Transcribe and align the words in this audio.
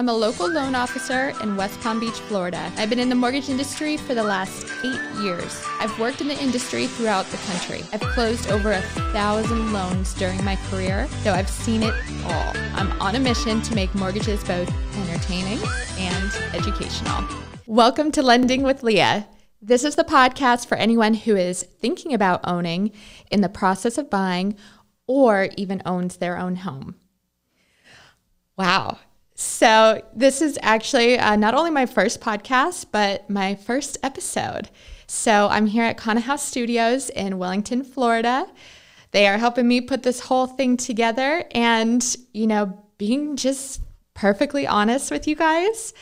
I'm 0.00 0.08
a 0.08 0.14
local 0.14 0.48
loan 0.48 0.76
officer 0.76 1.34
in 1.42 1.56
West 1.56 1.80
Palm 1.80 1.98
Beach, 1.98 2.20
Florida. 2.20 2.70
I've 2.76 2.88
been 2.88 3.00
in 3.00 3.08
the 3.08 3.16
mortgage 3.16 3.48
industry 3.48 3.96
for 3.96 4.14
the 4.14 4.22
last 4.22 4.64
eight 4.84 5.20
years. 5.20 5.60
I've 5.80 5.98
worked 5.98 6.20
in 6.20 6.28
the 6.28 6.40
industry 6.40 6.86
throughout 6.86 7.26
the 7.26 7.36
country. 7.38 7.82
I've 7.92 8.02
closed 8.12 8.48
over 8.48 8.70
a 8.70 8.80
thousand 9.12 9.72
loans 9.72 10.14
during 10.14 10.44
my 10.44 10.54
career, 10.70 11.08
so 11.24 11.32
I've 11.32 11.50
seen 11.50 11.82
it 11.82 11.94
all. 12.26 12.52
I'm 12.76 12.92
on 13.00 13.16
a 13.16 13.18
mission 13.18 13.60
to 13.60 13.74
make 13.74 13.92
mortgages 13.96 14.44
both 14.44 14.72
entertaining 14.98 15.58
and 15.98 16.32
educational. 16.54 17.24
Welcome 17.66 18.12
to 18.12 18.22
Lending 18.22 18.62
with 18.62 18.84
Leah. 18.84 19.26
This 19.60 19.82
is 19.82 19.96
the 19.96 20.04
podcast 20.04 20.68
for 20.68 20.76
anyone 20.76 21.14
who 21.14 21.34
is 21.34 21.64
thinking 21.64 22.14
about 22.14 22.38
owning, 22.44 22.92
in 23.32 23.40
the 23.40 23.48
process 23.48 23.98
of 23.98 24.08
buying, 24.08 24.56
or 25.08 25.48
even 25.56 25.82
owns 25.84 26.18
their 26.18 26.38
own 26.38 26.54
home. 26.54 26.94
Wow. 28.56 28.98
So, 29.40 30.02
this 30.12 30.42
is 30.42 30.58
actually 30.62 31.16
uh, 31.16 31.36
not 31.36 31.54
only 31.54 31.70
my 31.70 31.86
first 31.86 32.20
podcast, 32.20 32.86
but 32.90 33.30
my 33.30 33.54
first 33.54 33.96
episode. 34.02 34.68
So, 35.06 35.46
I'm 35.48 35.66
here 35.66 35.84
at 35.84 35.96
Kana 35.96 36.18
House 36.18 36.44
Studios 36.44 37.08
in 37.08 37.38
Wellington, 37.38 37.84
Florida. 37.84 38.48
They 39.12 39.28
are 39.28 39.38
helping 39.38 39.68
me 39.68 39.80
put 39.80 40.02
this 40.02 40.18
whole 40.18 40.48
thing 40.48 40.76
together. 40.76 41.44
And, 41.52 42.04
you 42.32 42.48
know, 42.48 42.84
being 42.98 43.36
just 43.36 43.80
perfectly 44.12 44.66
honest 44.66 45.12
with 45.12 45.28
you 45.28 45.36
guys, 45.36 45.94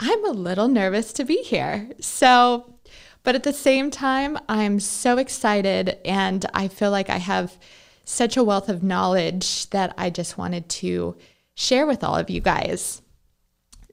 I'm 0.00 0.24
a 0.24 0.30
little 0.30 0.68
nervous 0.68 1.12
to 1.12 1.26
be 1.26 1.42
here. 1.42 1.90
So, 2.00 2.74
but 3.22 3.34
at 3.34 3.42
the 3.42 3.52
same 3.52 3.90
time, 3.90 4.38
I'm 4.48 4.80
so 4.80 5.18
excited 5.18 5.98
and 6.06 6.46
I 6.54 6.68
feel 6.68 6.90
like 6.90 7.10
I 7.10 7.18
have 7.18 7.58
such 8.06 8.38
a 8.38 8.44
wealth 8.44 8.70
of 8.70 8.82
knowledge 8.82 9.68
that 9.68 9.92
I 9.98 10.08
just 10.08 10.38
wanted 10.38 10.70
to 10.70 11.18
share 11.58 11.86
with 11.86 12.04
all 12.04 12.14
of 12.14 12.30
you 12.30 12.40
guys. 12.40 13.02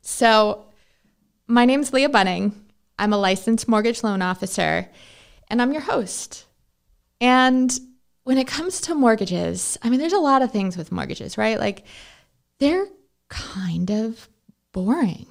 So, 0.01 0.65
my 1.47 1.65
name's 1.65 1.91
Leah 1.91 2.09
Bunning. 2.09 2.63
I'm 2.99 3.11
a 3.11 3.17
licensed 3.17 3.67
mortgage 3.67 4.03
loan 4.03 4.21
officer, 4.21 4.87
and 5.47 5.59
I'm 5.59 5.71
your 5.71 5.81
host. 5.81 6.45
And 7.19 7.77
when 8.23 8.37
it 8.37 8.45
comes 8.47 8.81
to 8.81 8.93
mortgages, 8.93 9.79
I 9.81 9.89
mean, 9.89 9.99
there's 9.99 10.13
a 10.13 10.19
lot 10.19 10.43
of 10.43 10.51
things 10.51 10.77
with 10.77 10.91
mortgages, 10.91 11.39
right? 11.39 11.59
Like, 11.59 11.85
they're 12.59 12.87
kind 13.29 13.89
of 13.89 14.29
boring. 14.71 15.25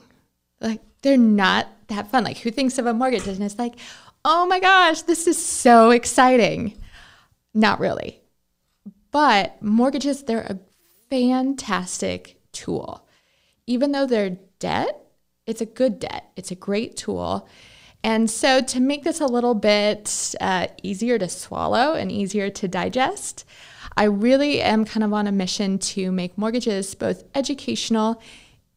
Like, 0.60 0.80
they're 1.02 1.16
not 1.16 1.68
that 1.86 2.10
fun. 2.10 2.24
Like, 2.24 2.38
who 2.38 2.50
thinks 2.50 2.78
of 2.78 2.86
a 2.86 2.94
mortgage 2.94 3.28
and 3.28 3.44
it's 3.44 3.60
like, 3.60 3.76
oh 4.24 4.44
my 4.46 4.58
gosh, 4.58 5.02
this 5.02 5.28
is 5.28 5.44
so 5.44 5.90
exciting? 5.90 6.76
Not 7.54 7.78
really. 7.78 8.20
But 9.12 9.62
mortgages, 9.62 10.24
they're 10.24 10.40
a 10.40 10.58
fantastic 11.10 12.40
tool. 12.52 13.06
Even 13.66 13.92
though 13.92 14.06
they're 14.06 14.38
debt, 14.58 15.00
it's 15.46 15.60
a 15.60 15.66
good 15.66 15.98
debt, 15.98 16.30
it's 16.36 16.50
a 16.50 16.56
great 16.56 16.96
tool. 16.96 17.48
And 18.02 18.30
so, 18.30 18.60
to 18.60 18.80
make 18.80 19.02
this 19.02 19.20
a 19.20 19.26
little 19.26 19.54
bit 19.54 20.34
uh, 20.40 20.66
easier 20.82 21.18
to 21.18 21.28
swallow 21.28 21.94
and 21.94 22.12
easier 22.12 22.50
to 22.50 22.68
digest, 22.68 23.46
I 23.96 24.04
really 24.04 24.60
am 24.60 24.84
kind 24.84 25.04
of 25.04 25.12
on 25.12 25.26
a 25.26 25.32
mission 25.32 25.78
to 25.78 26.12
make 26.12 26.36
mortgages 26.36 26.94
both 26.94 27.24
educational 27.34 28.20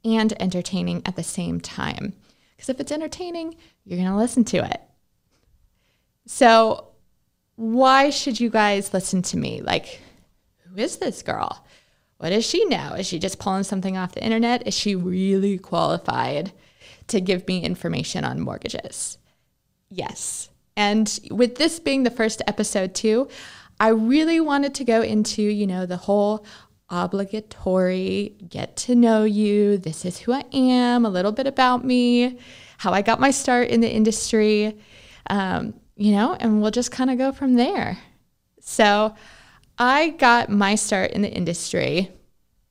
and 0.05 0.39
entertaining 0.41 1.01
at 1.05 1.17
the 1.17 1.23
same 1.23 1.59
time. 1.59 2.13
Because 2.55 2.69
if 2.69 2.79
it's 2.79 2.91
entertaining, 2.91 3.55
you're 3.83 3.99
going 3.99 4.09
to 4.09 4.15
listen 4.15 4.45
to 4.45 4.63
it. 4.63 4.81
So, 6.25 6.89
why 7.55 8.09
should 8.11 8.39
you 8.39 8.49
guys 8.49 8.93
listen 8.93 9.21
to 9.23 9.37
me? 9.37 9.61
Like, 9.61 9.99
who 10.63 10.79
is 10.79 10.97
this 10.97 11.21
girl? 11.21 11.65
What 12.17 12.29
does 12.29 12.45
she 12.45 12.65
know? 12.65 12.93
Is 12.93 13.07
she 13.07 13.19
just 13.19 13.39
pulling 13.39 13.63
something 13.63 13.95
off 13.95 14.13
the 14.13 14.23
internet? 14.23 14.67
Is 14.67 14.73
she 14.73 14.95
really 14.95 15.57
qualified 15.57 16.51
to 17.07 17.21
give 17.21 17.47
me 17.47 17.63
information 17.63 18.23
on 18.23 18.41
mortgages? 18.41 19.17
Yes. 19.89 20.49
And 20.75 21.19
with 21.31 21.55
this 21.55 21.79
being 21.79 22.03
the 22.03 22.11
first 22.11 22.41
episode, 22.47 22.95
too, 22.95 23.27
I 23.79 23.89
really 23.89 24.39
wanted 24.39 24.73
to 24.75 24.83
go 24.83 25.01
into, 25.01 25.43
you 25.43 25.67
know, 25.67 25.85
the 25.85 25.97
whole 25.97 26.45
obligatory 26.89 28.35
get 28.47 28.75
to 28.77 28.95
know 28.95 29.23
you. 29.23 29.77
This 29.77 30.05
is 30.05 30.19
who 30.19 30.33
I 30.33 30.43
am, 30.53 31.05
a 31.05 31.09
little 31.09 31.31
bit 31.31 31.47
about 31.47 31.83
me, 31.83 32.39
how 32.77 32.91
I 32.91 33.01
got 33.01 33.19
my 33.19 33.31
start 33.31 33.69
in 33.69 33.81
the 33.81 33.91
industry, 33.91 34.77
um, 35.29 35.73
you 35.95 36.11
know, 36.11 36.35
and 36.39 36.61
we'll 36.61 36.71
just 36.71 36.91
kind 36.91 37.09
of 37.09 37.17
go 37.17 37.31
from 37.31 37.55
there. 37.55 37.97
So, 38.61 39.15
I 39.77 40.09
got 40.09 40.49
my 40.49 40.75
start 40.75 41.11
in 41.11 41.21
the 41.21 41.31
industry, 41.31 42.11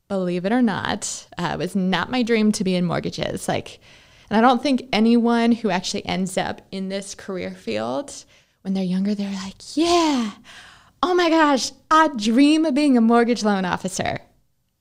believe 0.08 0.44
it 0.44 0.52
or 0.52 0.62
not. 0.62 1.26
Uh, 1.38 1.50
it 1.54 1.58
was 1.58 1.76
not 1.76 2.10
my 2.10 2.22
dream 2.22 2.52
to 2.52 2.64
be 2.64 2.74
in 2.74 2.84
mortgages. 2.84 3.48
Like, 3.48 3.80
and 4.28 4.36
I 4.36 4.40
don't 4.40 4.62
think 4.62 4.88
anyone 4.92 5.52
who 5.52 5.70
actually 5.70 6.04
ends 6.06 6.36
up 6.36 6.62
in 6.72 6.88
this 6.88 7.14
career 7.14 7.52
field 7.52 8.12
when 8.62 8.74
they're 8.74 8.82
younger, 8.82 9.14
they're 9.14 9.32
like, 9.32 9.76
yeah, 9.76 10.32
oh 11.02 11.14
my 11.14 11.30
gosh, 11.30 11.70
I 11.90 12.08
dream 12.08 12.64
of 12.64 12.74
being 12.74 12.96
a 12.96 13.00
mortgage 13.00 13.44
loan 13.44 13.64
officer. 13.64 14.18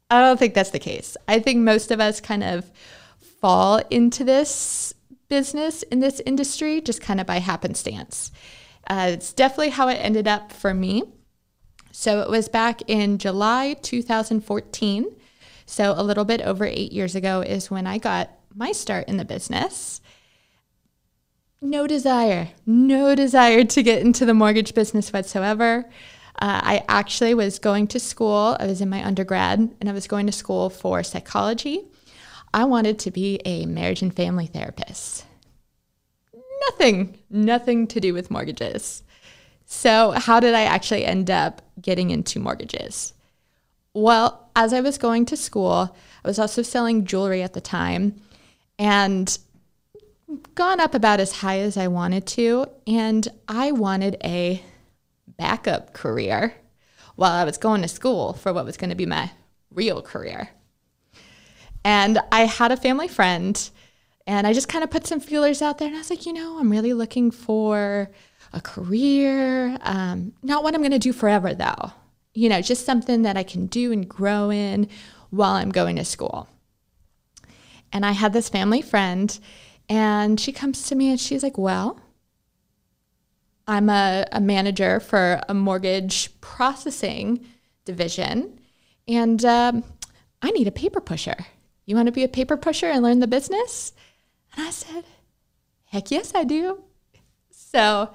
I 0.10 0.22
don't 0.22 0.38
think 0.38 0.54
that's 0.54 0.72
the 0.72 0.80
case. 0.80 1.18
I 1.28 1.40
think 1.40 1.60
most 1.60 1.92
of 1.92 2.00
us 2.00 2.22
kind 2.22 2.44
of 2.44 2.72
fall 3.42 3.82
into 3.90 4.24
this 4.24 4.94
business 5.30 5.84
in 5.84 6.00
this 6.00 6.22
industry 6.26 6.82
just 6.82 7.02
kind 7.02 7.20
of 7.20 7.28
by 7.28 7.40
happenstance. 7.40 8.32
Uh, 8.88 9.10
it's 9.12 9.34
definitely 9.34 9.70
how 9.70 9.88
it 9.88 9.96
ended 9.96 10.28
up 10.28 10.52
for 10.52 10.74
me. 10.74 11.04
So 11.98 12.20
it 12.20 12.30
was 12.30 12.50
back 12.50 12.82
in 12.88 13.20
July 13.20 13.78
2014. 13.82 15.16
So 15.66 15.94
a 15.96 16.04
little 16.04 16.26
bit 16.26 16.42
over 16.42 16.66
eight 16.66 16.92
years 16.92 17.16
ago 17.16 17.40
is 17.40 17.72
when 17.72 17.88
I 17.88 18.00
got 18.00 18.32
my 18.54 18.74
start 18.74 19.08
in 19.08 19.16
the 19.16 19.24
business. 19.24 20.02
No 21.62 21.88
desire, 21.88 22.50
no 22.66 23.16
desire 23.16 23.64
to 23.64 23.82
get 23.82 24.02
into 24.02 24.26
the 24.26 24.34
mortgage 24.34 24.74
business 24.76 25.14
whatsoever. 25.14 25.86
Uh, 26.38 26.60
I 26.64 26.84
actually 26.90 27.34
was 27.34 27.60
going 27.60 27.88
to 27.88 28.00
school, 28.00 28.58
I 28.60 28.66
was 28.68 28.82
in 28.82 28.90
my 28.90 29.04
undergrad, 29.04 29.60
and 29.80 29.90
I 29.90 29.94
was 29.94 30.06
going 30.06 30.26
to 30.26 30.34
school 30.34 30.70
for 30.70 31.02
psychology. 31.02 31.88
I 32.54 32.66
wanted 32.66 33.00
to 33.00 33.10
be 33.10 33.40
a 33.46 33.66
marriage 33.68 34.02
and 34.02 34.14
family 34.14 34.48
therapist. 34.48 35.24
Nothing, 36.70 37.18
nothing 37.30 37.88
to 37.88 38.02
do 38.02 38.14
with 38.14 38.30
mortgages. 38.30 39.02
So, 39.66 40.12
how 40.12 40.40
did 40.40 40.54
I 40.54 40.64
actually 40.64 41.06
end 41.06 41.30
up 41.30 41.62
getting 41.82 42.12
into 42.12 42.40
mortgages? 42.40 43.14
Well, 43.94 44.50
as 44.56 44.74
I 44.74 44.82
was 44.82 44.98
going 44.98 45.26
to 45.28 45.38
school, 45.38 45.96
I 46.24 46.28
was 46.28 46.40
also 46.40 46.62
selling 46.62 47.06
jewelry 47.06 47.42
at 47.42 47.54
the 47.54 47.62
time 47.62 48.22
and 48.78 49.38
gone 50.54 50.80
up 50.80 50.94
about 50.94 51.20
as 51.20 51.32
high 51.32 51.60
as 51.60 51.78
I 51.78 51.88
wanted 51.88 52.26
to. 52.28 52.68
And 52.88 53.28
I 53.48 53.72
wanted 53.72 54.18
a 54.24 54.62
backup 55.28 55.94
career 55.94 56.54
while 57.16 57.32
I 57.32 57.44
was 57.44 57.58
going 57.58 57.82
to 57.82 57.88
school 57.88 58.34
for 58.34 58.54
what 58.54 58.66
was 58.66 58.78
going 58.78 58.90
to 58.90 58.96
be 58.96 59.06
my 59.06 59.32
real 59.72 60.02
career. 60.02 60.50
And 61.84 62.20
I 62.32 62.46
had 62.46 62.72
a 62.72 62.78
family 62.78 63.08
friend, 63.08 63.70
and 64.26 64.48
I 64.48 64.54
just 64.54 64.68
kind 64.68 64.84
of 64.84 64.90
put 64.90 65.06
some 65.06 65.20
feelers 65.20 65.62
out 65.62 65.78
there. 65.78 65.88
And 65.88 65.96
I 65.96 66.00
was 66.00 66.10
like, 66.10 66.26
you 66.26 66.34
know, 66.34 66.58
I'm 66.60 66.72
really 66.72 66.94
looking 66.94 67.30
for 67.30 68.10
a 68.56 68.62
career. 68.62 69.78
Um, 69.82 70.34
not 70.42 70.64
what 70.64 70.74
I'm 70.74 70.82
going 70.82 70.92
to 70.92 71.00
do 71.00 71.14
forever, 71.14 71.54
though. 71.54 71.92
You 72.34 72.50
know, 72.50 72.62
just 72.62 72.86
something 72.86 73.22
that 73.22 73.38
I 73.38 73.44
can 73.44 73.68
do 73.68 73.92
and 73.92 74.08
grow 74.08 74.50
in 74.50 74.90
while 75.30 75.54
I'm 75.54 75.72
going 75.72 75.98
to 75.98 76.06
school. 76.06 76.48
And 77.92 78.06
I 78.06 78.14
had 78.14 78.34
this 78.34 78.50
family 78.50 78.82
friend, 78.82 79.38
and 79.88 80.40
she 80.40 80.52
comes 80.52 80.88
to 80.88 80.96
me 80.96 81.12
and 81.12 81.20
she's 81.20 81.44
like, 81.44 81.58
Well, 81.58 82.00
I'm 83.68 83.90
a, 83.90 84.26
a 84.32 84.42
manager 84.42 85.00
for 85.00 85.42
a 85.48 85.54
mortgage 85.54 86.30
processing 86.42 87.46
division, 87.84 88.60
and 89.08 89.44
um, 89.46 89.84
I 90.42 90.52
need 90.52 90.68
a 90.68 90.72
paper 90.72 91.02
pusher. 91.02 91.38
You 91.86 91.96
want 91.96 92.08
to 92.08 92.12
be 92.12 92.24
a 92.24 92.30
paper 92.30 92.58
pusher 92.58 92.88
and 92.88 93.04
learn 93.04 93.20
the 93.20 93.28
business? 93.28 93.94
And 94.56 94.66
I 94.66 94.72
said, 94.72 95.06
Heck 95.86 96.12
yes, 96.12 96.34
I 96.34 96.44
do. 96.44 96.84
So 97.52 98.12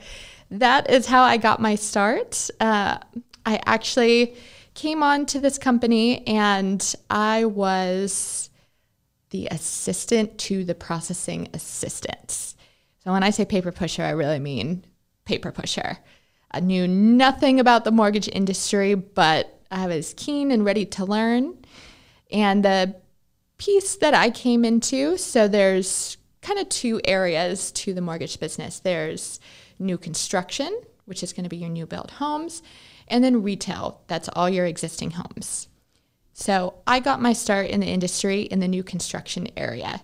that 0.51 0.91
is 0.91 1.07
how 1.07 1.23
I 1.23 1.37
got 1.37 1.61
my 1.61 1.75
start. 1.75 2.51
Uh, 2.59 2.99
I 3.47 3.61
actually 3.67 4.37
came 4.75 5.03
on 5.03 5.27
to 5.27 5.41
this 5.41 5.59
company 5.59 6.27
and 6.27 6.95
I 7.09 7.45
was 7.45 8.51
the 9.31 9.49
assistant 9.51 10.39
to 10.39 10.65
the 10.65 10.75
processing 10.75 11.49
assistants. 11.55 12.57
So 13.05 13.13
when 13.13 13.23
I 13.23 13.31
say 13.31 13.45
paper 13.45 13.73
pusher, 13.73 14.03
I 14.03 14.11
really 14.11 14.39
mean 14.39 14.85
paper 15.25 15.53
pusher. 15.53 15.99
I 16.51 16.61
knew 16.61 16.89
nothing 16.89 17.61
about 17.61 17.85
the 17.85 17.93
mortgage 17.93 18.29
industry, 18.29 18.95
but 18.95 19.61
I 19.71 19.87
was 19.87 20.15
keen 20.17 20.51
and 20.51 20.65
ready 20.65 20.85
to 20.87 21.05
learn. 21.05 21.57
And 22.33 22.65
the 22.65 22.97
piece 23.59 23.97
that 23.97 24.15
I 24.15 24.31
came 24.31 24.65
into, 24.65 25.17
so 25.17 25.47
there's 25.47 26.17
kind 26.43 26.59
of 26.59 26.69
two 26.69 27.01
areas 27.05 27.71
to 27.73 27.95
the 27.95 28.01
mortgage 28.01 28.41
business. 28.41 28.81
There's 28.81 29.39
new 29.81 29.99
construction, 29.99 30.81
which 31.07 31.23
is 31.23 31.33
going 31.33 31.45
to 31.45 31.51
be 31.51 31.57
your 31.57 31.71
new 31.71 31.87
build 31.87 32.13
homes, 32.13 32.63
and 33.09 33.25
then 33.25 33.43
retail, 33.43 34.03
that's 34.07 34.29
all 34.35 34.49
your 34.49 34.67
existing 34.67 35.13
homes. 35.13 35.69
So 36.33 36.75
I 36.87 37.01
got 37.01 37.21
my 37.21 37.33
start 37.33 37.67
in 37.69 37.81
the 37.81 37.87
industry 37.87 38.43
in 38.43 38.61
the 38.61 38.69
new 38.69 38.83
construction 38.83 39.49
area. 39.57 40.03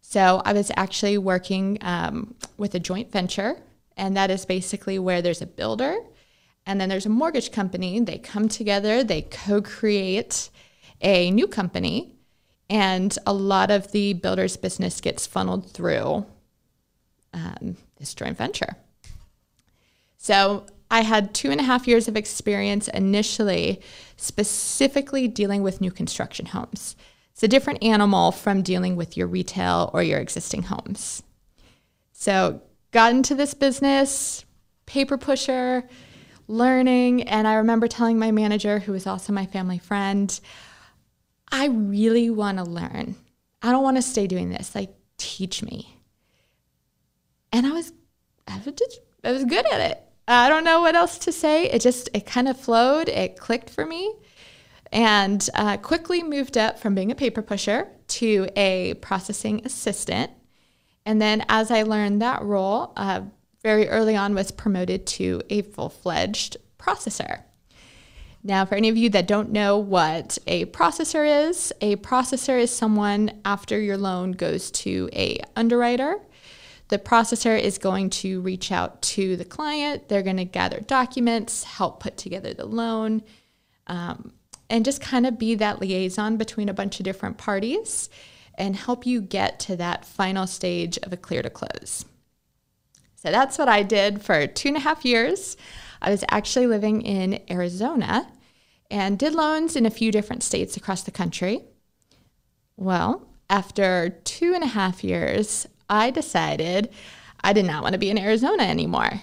So 0.00 0.42
I 0.44 0.52
was 0.52 0.70
actually 0.76 1.18
working 1.18 1.78
um, 1.80 2.34
with 2.58 2.74
a 2.74 2.78
joint 2.78 3.10
venture, 3.10 3.56
and 3.96 4.16
that 4.16 4.30
is 4.30 4.44
basically 4.44 4.98
where 4.98 5.22
there's 5.22 5.42
a 5.42 5.46
builder 5.46 5.96
and 6.66 6.80
then 6.80 6.88
there's 6.88 7.06
a 7.06 7.10
mortgage 7.10 7.52
company. 7.52 8.00
They 8.00 8.18
come 8.18 8.48
together, 8.48 9.04
they 9.04 9.22
co 9.22 9.60
create 9.60 10.50
a 11.00 11.30
new 11.30 11.46
company, 11.46 12.14
and 12.70 13.16
a 13.26 13.32
lot 13.32 13.70
of 13.70 13.92
the 13.92 14.14
builder's 14.14 14.56
business 14.56 15.00
gets 15.00 15.26
funneled 15.26 15.70
through 15.70 16.24
um, 17.32 17.76
this 17.98 18.14
joint 18.14 18.38
venture. 18.38 18.76
So 20.24 20.64
I 20.90 21.02
had 21.02 21.34
two 21.34 21.50
and 21.50 21.60
a 21.60 21.64
half 21.64 21.86
years 21.86 22.08
of 22.08 22.16
experience 22.16 22.88
initially, 22.88 23.82
specifically 24.16 25.28
dealing 25.28 25.62
with 25.62 25.82
new 25.82 25.90
construction 25.90 26.46
homes. 26.46 26.96
It's 27.32 27.42
a 27.42 27.48
different 27.48 27.84
animal 27.84 28.32
from 28.32 28.62
dealing 28.62 28.96
with 28.96 29.18
your 29.18 29.26
retail 29.26 29.90
or 29.92 30.02
your 30.02 30.20
existing 30.20 30.62
homes. 30.62 31.22
So, 32.12 32.62
got 32.90 33.12
into 33.12 33.34
this 33.34 33.52
business, 33.52 34.46
paper 34.86 35.18
pusher, 35.18 35.86
learning. 36.48 37.24
And 37.24 37.46
I 37.46 37.56
remember 37.56 37.86
telling 37.86 38.18
my 38.18 38.30
manager, 38.30 38.78
who 38.78 38.92
was 38.92 39.06
also 39.06 39.30
my 39.30 39.44
family 39.44 39.76
friend, 39.76 40.40
I 41.52 41.66
really 41.66 42.30
want 42.30 42.56
to 42.56 42.64
learn. 42.64 43.14
I 43.60 43.72
don't 43.72 43.84
want 43.84 43.98
to 43.98 44.02
stay 44.02 44.26
doing 44.26 44.48
this. 44.48 44.74
Like, 44.74 44.94
teach 45.18 45.62
me. 45.62 45.98
And 47.52 47.66
I 47.66 47.72
was, 47.72 47.92
I 48.48 48.56
was, 48.64 48.74
just, 48.74 49.00
I 49.22 49.30
was 49.30 49.44
good 49.44 49.70
at 49.70 49.90
it. 49.90 50.03
I 50.26 50.48
don't 50.48 50.64
know 50.64 50.80
what 50.80 50.94
else 50.94 51.18
to 51.18 51.32
say. 51.32 51.70
It 51.70 51.80
just, 51.80 52.08
it 52.14 52.26
kind 52.26 52.48
of 52.48 52.58
flowed. 52.58 53.08
It 53.08 53.36
clicked 53.36 53.70
for 53.70 53.84
me. 53.84 54.14
And 54.92 55.48
uh, 55.54 55.76
quickly 55.78 56.22
moved 56.22 56.56
up 56.56 56.78
from 56.78 56.94
being 56.94 57.10
a 57.10 57.16
paper 57.16 57.42
pusher 57.42 57.88
to 58.08 58.48
a 58.56 58.94
processing 58.94 59.62
assistant. 59.64 60.30
And 61.04 61.20
then 61.20 61.44
as 61.48 61.70
I 61.70 61.82
learned 61.82 62.22
that 62.22 62.42
role, 62.42 62.92
uh, 62.96 63.22
very 63.62 63.88
early 63.88 64.14
on 64.14 64.34
was 64.34 64.50
promoted 64.50 65.06
to 65.06 65.42
a 65.50 65.62
full 65.62 65.88
fledged 65.88 66.56
processor. 66.78 67.42
Now, 68.46 68.66
for 68.66 68.74
any 68.74 68.90
of 68.90 68.96
you 68.96 69.08
that 69.10 69.26
don't 69.26 69.52
know 69.52 69.78
what 69.78 70.36
a 70.46 70.66
processor 70.66 71.48
is, 71.48 71.72
a 71.80 71.96
processor 71.96 72.60
is 72.60 72.70
someone 72.70 73.40
after 73.44 73.80
your 73.80 73.96
loan 73.96 74.32
goes 74.32 74.70
to 74.72 75.08
a 75.14 75.40
underwriter. 75.56 76.20
The 76.88 76.98
processor 76.98 77.58
is 77.58 77.78
going 77.78 78.10
to 78.10 78.40
reach 78.40 78.70
out 78.70 79.00
to 79.02 79.36
the 79.36 79.44
client. 79.44 80.08
They're 80.08 80.22
going 80.22 80.36
to 80.36 80.44
gather 80.44 80.80
documents, 80.80 81.64
help 81.64 82.00
put 82.00 82.16
together 82.16 82.52
the 82.52 82.66
loan, 82.66 83.22
um, 83.86 84.32
and 84.68 84.84
just 84.84 85.00
kind 85.00 85.26
of 85.26 85.38
be 85.38 85.54
that 85.54 85.80
liaison 85.80 86.36
between 86.36 86.68
a 86.68 86.74
bunch 86.74 87.00
of 87.00 87.04
different 87.04 87.38
parties 87.38 88.08
and 88.56 88.76
help 88.76 89.06
you 89.06 89.20
get 89.20 89.58
to 89.60 89.76
that 89.76 90.04
final 90.04 90.46
stage 90.46 90.98
of 90.98 91.12
a 91.12 91.16
clear 91.16 91.42
to 91.42 91.50
close. 91.50 92.04
So 93.16 93.30
that's 93.30 93.58
what 93.58 93.68
I 93.68 93.82
did 93.82 94.22
for 94.22 94.46
two 94.46 94.68
and 94.68 94.76
a 94.76 94.80
half 94.80 95.04
years. 95.04 95.56
I 96.02 96.10
was 96.10 96.24
actually 96.30 96.66
living 96.66 97.00
in 97.02 97.40
Arizona 97.50 98.30
and 98.90 99.18
did 99.18 99.34
loans 99.34 99.76
in 99.76 99.86
a 99.86 99.90
few 99.90 100.12
different 100.12 100.42
states 100.42 100.76
across 100.76 101.02
the 101.02 101.10
country. 101.10 101.64
Well, 102.76 103.26
after 103.48 104.10
two 104.24 104.52
and 104.54 104.62
a 104.62 104.68
half 104.68 105.02
years, 105.02 105.66
I 105.94 106.10
decided 106.10 106.90
I 107.42 107.52
did 107.52 107.66
not 107.66 107.82
want 107.82 107.92
to 107.92 107.98
be 107.98 108.10
in 108.10 108.18
Arizona 108.18 108.64
anymore. 108.64 109.20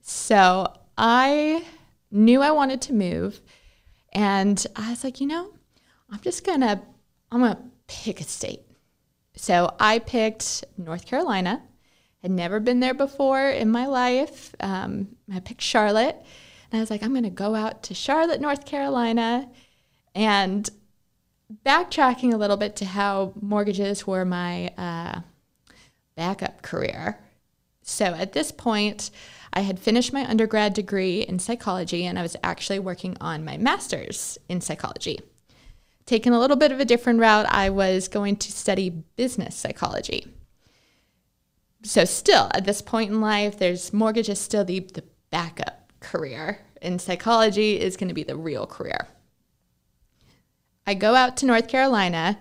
So 0.00 0.72
I 0.96 1.64
knew 2.10 2.40
I 2.42 2.50
wanted 2.50 2.80
to 2.82 2.92
move. 2.92 3.40
And 4.12 4.66
I 4.74 4.90
was 4.90 5.04
like, 5.04 5.20
you 5.20 5.26
know, 5.26 5.52
I'm 6.10 6.20
just 6.20 6.44
going 6.44 6.62
to, 6.62 6.80
I'm 7.30 7.40
going 7.40 7.54
to 7.54 7.62
pick 7.86 8.20
a 8.20 8.24
state. 8.24 8.62
So 9.36 9.74
I 9.78 10.00
picked 10.00 10.64
North 10.76 11.06
Carolina 11.06 11.62
had 12.22 12.32
never 12.32 12.58
been 12.58 12.80
there 12.80 12.94
before 12.94 13.48
in 13.48 13.70
my 13.70 13.86
life. 13.86 14.54
Um, 14.60 15.16
I 15.32 15.40
picked 15.40 15.62
Charlotte, 15.62 16.16
and 16.70 16.78
I 16.78 16.80
was 16.80 16.90
like, 16.90 17.02
I'm 17.02 17.12
going 17.12 17.22
to 17.24 17.30
go 17.30 17.54
out 17.54 17.84
to 17.84 17.94
Charlotte, 17.94 18.40
North 18.40 18.66
Carolina. 18.66 19.48
And 20.14 20.68
backtracking 21.64 22.34
a 22.34 22.36
little 22.36 22.56
bit 22.56 22.76
to 22.76 22.84
how 22.84 23.32
mortgages 23.40 24.06
were 24.06 24.24
my 24.24 24.68
uh, 24.76 25.20
backup 26.18 26.60
career. 26.60 27.18
So 27.82 28.04
at 28.04 28.34
this 28.34 28.52
point, 28.52 29.10
I 29.54 29.60
had 29.60 29.78
finished 29.78 30.12
my 30.12 30.28
undergrad 30.28 30.74
degree 30.74 31.22
in 31.22 31.38
psychology, 31.38 32.04
and 32.04 32.18
I 32.18 32.22
was 32.22 32.36
actually 32.44 32.80
working 32.80 33.16
on 33.22 33.46
my 33.46 33.56
master's 33.56 34.36
in 34.50 34.60
psychology. 34.60 35.20
Taking 36.04 36.34
a 36.34 36.38
little 36.38 36.56
bit 36.56 36.72
of 36.72 36.80
a 36.80 36.84
different 36.84 37.20
route, 37.20 37.46
I 37.48 37.70
was 37.70 38.08
going 38.08 38.36
to 38.36 38.52
study 38.52 38.90
business 38.90 39.56
psychology 39.56 40.26
so 41.82 42.04
still 42.04 42.48
at 42.52 42.64
this 42.64 42.82
point 42.82 43.10
in 43.10 43.20
life, 43.20 43.58
there's 43.58 43.92
mortgage 43.92 44.28
is 44.28 44.40
still 44.40 44.64
the, 44.64 44.80
the 44.80 45.04
backup 45.30 45.92
career, 46.00 46.60
and 46.82 47.00
psychology 47.00 47.80
is 47.80 47.96
going 47.96 48.08
to 48.08 48.14
be 48.14 48.24
the 48.24 48.36
real 48.36 48.66
career. 48.66 49.08
I 50.86 50.94
go 50.94 51.14
out 51.14 51.36
to 51.38 51.46
North 51.46 51.68
Carolina. 51.68 52.38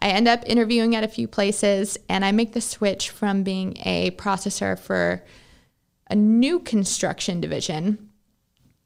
I 0.00 0.10
end 0.10 0.28
up 0.28 0.44
interviewing 0.46 0.94
at 0.94 1.04
a 1.04 1.08
few 1.08 1.26
places, 1.26 1.98
and 2.08 2.24
I 2.24 2.32
make 2.32 2.52
the 2.52 2.60
switch 2.60 3.10
from 3.10 3.42
being 3.42 3.76
a 3.84 4.12
processor 4.12 4.78
for 4.78 5.24
a 6.08 6.14
new 6.14 6.60
construction 6.60 7.40
division 7.40 8.10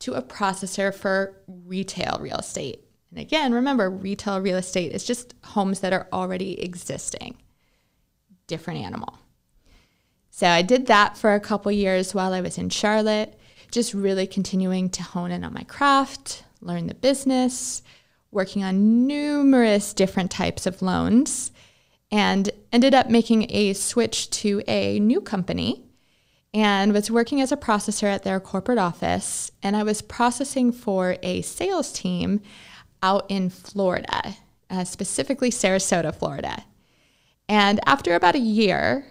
to 0.00 0.14
a 0.14 0.22
processor 0.22 0.92
for 0.92 1.40
retail 1.46 2.18
real 2.20 2.38
estate. 2.38 2.84
And 3.10 3.20
again, 3.20 3.52
remember, 3.52 3.90
retail 3.90 4.40
real 4.40 4.56
estate 4.56 4.92
is 4.92 5.04
just 5.04 5.34
homes 5.44 5.80
that 5.80 5.92
are 5.92 6.08
already 6.12 6.60
existing. 6.60 7.36
Different 8.46 8.80
animal. 8.80 9.18
So 10.30 10.46
I 10.48 10.62
did 10.62 10.86
that 10.86 11.18
for 11.18 11.34
a 11.34 11.40
couple 11.40 11.70
years 11.70 12.14
while 12.14 12.32
I 12.32 12.40
was 12.40 12.56
in 12.56 12.70
Charlotte, 12.70 13.38
just 13.70 13.92
really 13.92 14.26
continuing 14.26 14.88
to 14.90 15.02
hone 15.02 15.30
in 15.30 15.44
on 15.44 15.52
my 15.52 15.64
craft, 15.64 16.44
learn 16.62 16.86
the 16.86 16.94
business, 16.94 17.82
working 18.32 18.64
on 18.64 19.06
numerous 19.06 19.94
different 19.94 20.30
types 20.30 20.66
of 20.66 20.82
loans, 20.82 21.52
and 22.10 22.50
ended 22.72 22.94
up 22.94 23.08
making 23.08 23.46
a 23.50 23.72
switch 23.74 24.28
to 24.30 24.62
a 24.66 24.98
new 24.98 25.20
company 25.20 25.84
and 26.54 26.92
was 26.92 27.10
working 27.10 27.40
as 27.40 27.52
a 27.52 27.56
processor 27.56 28.04
at 28.04 28.24
their 28.24 28.40
corporate 28.40 28.78
office. 28.78 29.52
And 29.62 29.76
I 29.76 29.82
was 29.82 30.02
processing 30.02 30.72
for 30.72 31.16
a 31.22 31.42
sales 31.42 31.92
team 31.92 32.40
out 33.02 33.26
in 33.30 33.48
Florida, 33.48 34.34
uh, 34.68 34.84
specifically 34.84 35.50
Sarasota, 35.50 36.14
Florida. 36.14 36.64
And 37.48 37.80
after 37.86 38.14
about 38.14 38.34
a 38.34 38.40
year, 38.40 39.06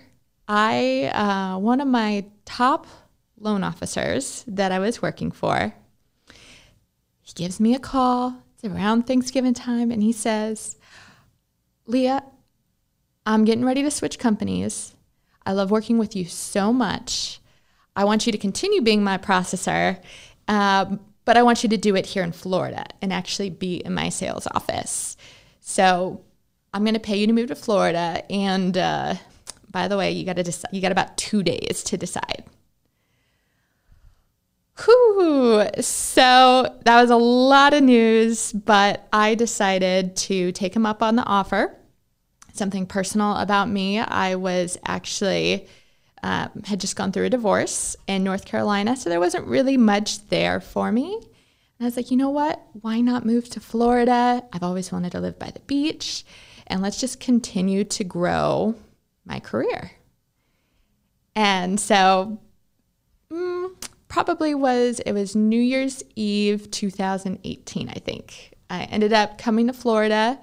I, 0.48 1.12
uh, 1.13 1.60
one 1.60 1.81
of 1.81 1.88
my 1.88 2.25
top 2.45 2.88
loan 3.39 3.63
officers 3.63 4.43
that 4.48 4.72
I 4.72 4.79
was 4.79 5.01
working 5.01 5.31
for, 5.31 5.74
he 7.22 7.34
gives 7.34 7.60
me 7.60 7.74
a 7.74 7.79
call. 7.79 8.43
It's 8.63 8.72
around 8.72 9.08
Thanksgiving 9.08 9.56
time, 9.56 9.89
and 9.89 10.03
he 10.03 10.12
says, 10.12 10.77
Leah, 11.88 12.24
I'm 13.25 13.44
getting 13.44 13.65
ready 13.65 13.82
to 13.82 13.89
switch 13.89 14.20
companies. 14.20 14.94
I 15.46 15.53
love 15.53 15.72
working 15.72 15.98
with 15.98 16.15
you 16.15 16.25
so 16.25 16.72
much. 16.72 17.39
I 17.96 18.03
want 18.06 18.25
you 18.25 18.32
to 18.32 18.38
continue 18.38 18.82
being 18.82 19.03
my 19.03 19.18
processor, 19.18 20.00
um, 20.48 21.00
but 21.25 21.38
I 21.38 21.44
want 21.44 21.63
you 21.63 21.70
to 21.70 21.77
do 21.77 21.96
it 21.96 22.06
here 22.06 22.24
in 22.24 22.32
Florida 22.32 22.86
and 23.01 23.12
actually 23.12 23.50
be 23.50 23.77
in 23.77 23.94
my 23.94 24.10
sales 24.10 24.48
office. 24.53 25.18
So 25.60 26.22
I'm 26.74 26.84
going 26.84 26.94
to 26.94 27.00
pay 27.00 27.18
you 27.18 27.27
to 27.27 27.34
move 27.34 27.48
to 27.48 27.56
Florida, 27.56 28.24
and 28.32 28.77
uh, 28.77 29.15
by 29.72 29.88
the 29.88 29.98
way, 29.98 30.12
you 30.12 30.24
got 30.24 30.36
to 30.36 30.44
decide. 30.44 30.70
You 30.72 30.82
got 30.82 30.91
about 30.91 31.18
two 31.18 31.41
days 31.41 31.84
to 31.86 31.98
decide. 31.98 32.44
Whew. 34.83 35.65
So 35.81 36.79
that 36.85 37.01
was 37.01 37.09
a 37.09 37.15
lot 37.15 37.73
of 37.73 37.83
news, 37.83 38.53
but 38.53 39.07
I 39.11 39.35
decided 39.35 40.15
to 40.17 40.51
take 40.51 40.75
him 40.75 40.85
up 40.85 41.03
on 41.03 41.15
the 41.15 41.23
offer. 41.23 41.77
Something 42.53 42.85
personal 42.85 43.35
about 43.38 43.69
me 43.69 44.00
I 44.00 44.35
was 44.35 44.77
actually 44.85 45.67
um, 46.23 46.50
had 46.65 46.79
just 46.79 46.95
gone 46.95 47.11
through 47.11 47.25
a 47.25 47.29
divorce 47.29 47.95
in 48.07 48.23
North 48.23 48.45
Carolina, 48.45 48.95
so 48.95 49.09
there 49.09 49.19
wasn't 49.19 49.47
really 49.47 49.77
much 49.77 50.27
there 50.27 50.59
for 50.59 50.91
me. 50.91 51.15
And 51.15 51.25
I 51.81 51.85
was 51.85 51.97
like, 51.97 52.11
you 52.11 52.17
know 52.17 52.29
what? 52.29 52.61
Why 52.81 53.01
not 53.01 53.25
move 53.25 53.50
to 53.50 53.59
Florida? 53.59 54.43
I've 54.53 54.63
always 54.63 54.91
wanted 54.91 55.13
to 55.13 55.19
live 55.19 55.39
by 55.39 55.50
the 55.50 55.61
beach, 55.61 56.23
and 56.67 56.81
let's 56.81 57.00
just 57.00 57.19
continue 57.19 57.83
to 57.85 58.03
grow 58.03 58.75
my 59.25 59.39
career. 59.39 59.91
And 61.35 61.79
so, 61.79 62.39
mm, 63.31 63.71
probably 64.12 64.53
was, 64.53 65.00
it 65.00 65.13
was 65.13 65.38
New 65.38 65.62
Year's 65.62 66.03
Eve 66.18 66.70
2018, 66.70 67.88
I 67.88 67.94
think. 67.94 68.53
I 68.70 68.84
ended 68.84 69.13
up 69.13 69.38
coming 69.38 69.68
to 69.68 69.74
Florida. 69.74 70.38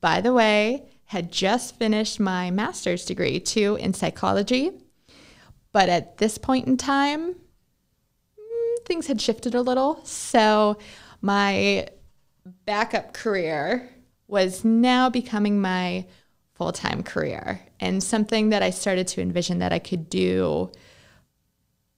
By 0.00 0.20
the 0.20 0.32
way, 0.32 0.88
had 1.06 1.32
just 1.32 1.76
finished 1.76 2.20
my 2.20 2.52
master's 2.52 3.04
degree 3.04 3.40
too 3.40 3.76
in 3.80 3.94
psychology. 3.94 4.70
But 5.72 5.88
at 5.88 6.18
this 6.18 6.38
point 6.38 6.68
in 6.68 6.76
time, 6.76 7.34
mm, 7.34 8.86
things 8.86 9.08
had 9.08 9.20
shifted 9.20 9.56
a 9.56 9.60
little. 9.60 10.00
So 10.04 10.78
my 11.20 11.88
backup 12.64 13.12
career 13.12 13.90
was 14.28 14.64
now 14.64 15.10
becoming 15.10 15.60
my 15.60 16.06
full 16.54 16.70
time 16.70 17.02
career 17.02 17.60
and 17.80 18.04
something 18.04 18.50
that 18.50 18.62
I 18.62 18.70
started 18.70 19.08
to 19.08 19.20
envision 19.20 19.58
that 19.58 19.72
I 19.72 19.80
could 19.80 20.08
do 20.08 20.70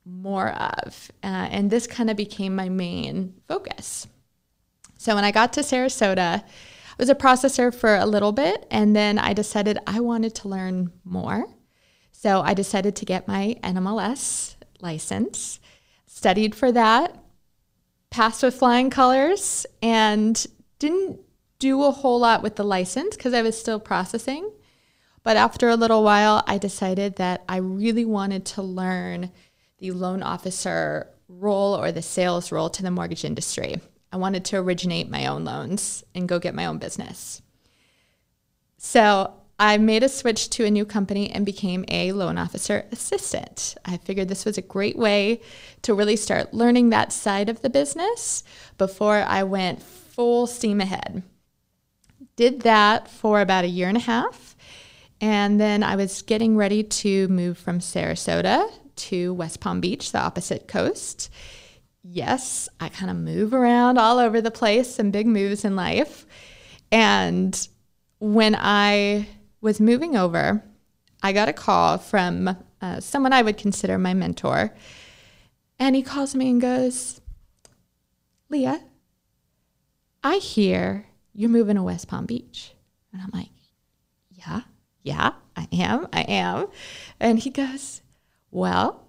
more 0.05 0.51
of. 0.51 1.11
Uh, 1.23 1.49
and 1.51 1.71
this 1.71 1.87
kind 1.87 2.11
of 2.11 2.17
became 2.17 2.55
my 2.55 2.69
main 2.69 3.35
focus. 3.49 4.07
So 4.99 5.15
when 5.15 5.25
I 5.25 5.31
got 5.31 5.53
to 5.55 5.61
Sarasota, 5.61 6.43
I 6.43 6.45
was 6.99 7.09
a 7.09 7.15
processor 7.15 7.75
for 7.75 7.97
a 7.97 8.07
little 8.07 8.33
bit, 8.33 8.67
and 8.71 8.95
then 8.95 9.19
I 9.19 9.33
decided 9.33 9.79
I 9.87 10.01
wanted 10.01 10.35
to 10.37 10.49
learn 10.49 10.93
more. 11.05 11.47
So 12.13 12.41
I 12.43 12.55
decided 12.55 12.95
to 12.97 13.05
get 13.05 13.27
my 13.27 13.57
NMLS 13.65 14.55
license, 14.81 15.59
studied 16.07 16.55
for 16.55 16.71
that, 16.71 17.19
passed 18.11 18.43
with 18.43 18.55
flying 18.55 18.91
colors, 18.91 19.67
and 19.83 20.47
didn't 20.79 21.19
do 21.59 21.83
a 21.85 21.91
whole 21.91 22.21
lot 22.21 22.43
with 22.43 22.57
the 22.57 22.65
license 22.65 23.17
because 23.17 23.35
I 23.35 23.43
was 23.43 23.59
still 23.59 23.81
processing. 23.81 24.51
But 25.25 25.37
after 25.37 25.69
a 25.69 25.77
little 25.77 26.03
while, 26.03 26.43
I 26.47 26.59
decided 26.59 27.17
that 27.17 27.45
I 27.49 27.57
really 27.57 28.05
wanted 28.05 28.45
to 28.47 28.63
learn 28.63 29.31
the 29.83 29.91
loan 29.91 30.23
officer 30.23 31.09
role 31.29 31.75
or 31.75 31.91
the 31.91 32.01
sales 32.01 32.53
role 32.53 32.71
to 32.71 32.85
the 32.85 32.91
mortgage 32.91 33.25
industry. 33.25 33.81
I 34.13 34.17
wanted 34.17 34.45
to 34.47 34.59
originate 34.59 35.11
my 35.11 35.27
own 35.27 35.45
loans 35.45 36.05
and 36.15 36.29
go 36.29 36.39
get 36.39 36.55
my 36.55 36.67
own 36.67 36.79
business. 36.79 37.43
So 38.79 39.35
I 39.59 39.79
made 39.79 40.05
a 40.05 40.09
switch 40.09 40.51
to 40.51 40.65
a 40.65 40.71
new 40.71 40.85
company 40.85 41.31
and 41.31 41.45
became 41.45 41.85
a 41.89 42.13
loan 42.13 42.39
officer 42.39 42.87
assistant. 42.93 43.77
I 43.85 43.97
figured 43.97 44.29
this 44.29 44.45
was 44.45 44.57
a 44.57 44.63
great 44.63 44.97
way 44.97 45.41
to 45.83 45.95
really 45.95 46.17
start 46.17 46.55
learning 46.55 46.91
that 46.91 47.13
side 47.13 47.49
of 47.49 47.61
the 47.61 47.71
business 47.71 48.45
before 48.79 49.17
I 49.17 49.43
went 49.43 49.83
full 49.83 50.47
steam 50.47 50.81
ahead. 50.81 51.25
Did 52.37 52.61
that 52.61 53.09
for 53.09 53.41
about 53.41 53.65
a 53.65 53.69
year 53.69 53.89
and 53.89 53.97
a 53.97 54.01
half. 54.01 54.55
And 55.21 55.61
then 55.61 55.83
I 55.83 55.97
was 55.97 56.23
getting 56.23 56.57
ready 56.57 56.85
to 56.85 57.27
move 57.29 57.59
from 57.59 57.81
Sarasota 57.81 58.71
to 59.11 59.35
West 59.35 59.61
Palm 59.61 59.81
Beach, 59.81 60.13
the 60.13 60.21
opposite 60.21 60.69
coast. 60.69 61.31
Yes, 62.03 62.69
I 62.81 62.89
kind 62.89 63.11
of 63.11 63.17
move 63.17 63.55
around 63.55 63.99
all 63.99 64.19
over 64.19 64.41
the 64.41 64.51
place, 64.51 64.95
some 64.95 65.11
big 65.11 65.27
moves 65.27 65.65
in 65.65 65.77
life. 65.77 66.27
And 66.91 67.69
when 68.19 68.55
I 68.59 69.29
was 69.61 69.81
moving 69.81 70.17
over, 70.17 70.63
I 71.23 71.33
got 71.33 71.49
a 71.49 71.53
call 71.53 71.99
from 71.99 72.57
uh, 72.81 73.01
someone 73.01 73.33
I 73.33 73.43
would 73.43 73.57
consider 73.57 73.99
my 73.99 74.15
mentor. 74.15 74.75
And 75.79 75.97
he 75.97 76.03
calls 76.03 76.35
me 76.35 76.51
and 76.51 76.61
goes, 76.61 77.21
Leah, 78.51 78.83
I 80.23 80.37
hear 80.37 81.07
you're 81.33 81.49
moving 81.49 81.77
to 81.77 81.83
West 81.83 82.09
Palm 82.09 82.27
Beach. 82.27 82.75
And 83.13 83.23
I'm 83.23 83.31
like, 83.33 83.51
yeah, 84.31 84.63
yeah, 85.03 85.33
I 85.57 85.69
am, 85.73 86.09
I 86.13 86.23
am. 86.23 86.67
And 87.19 87.39
he 87.39 87.51
goes, 87.51 88.02
well, 88.53 89.09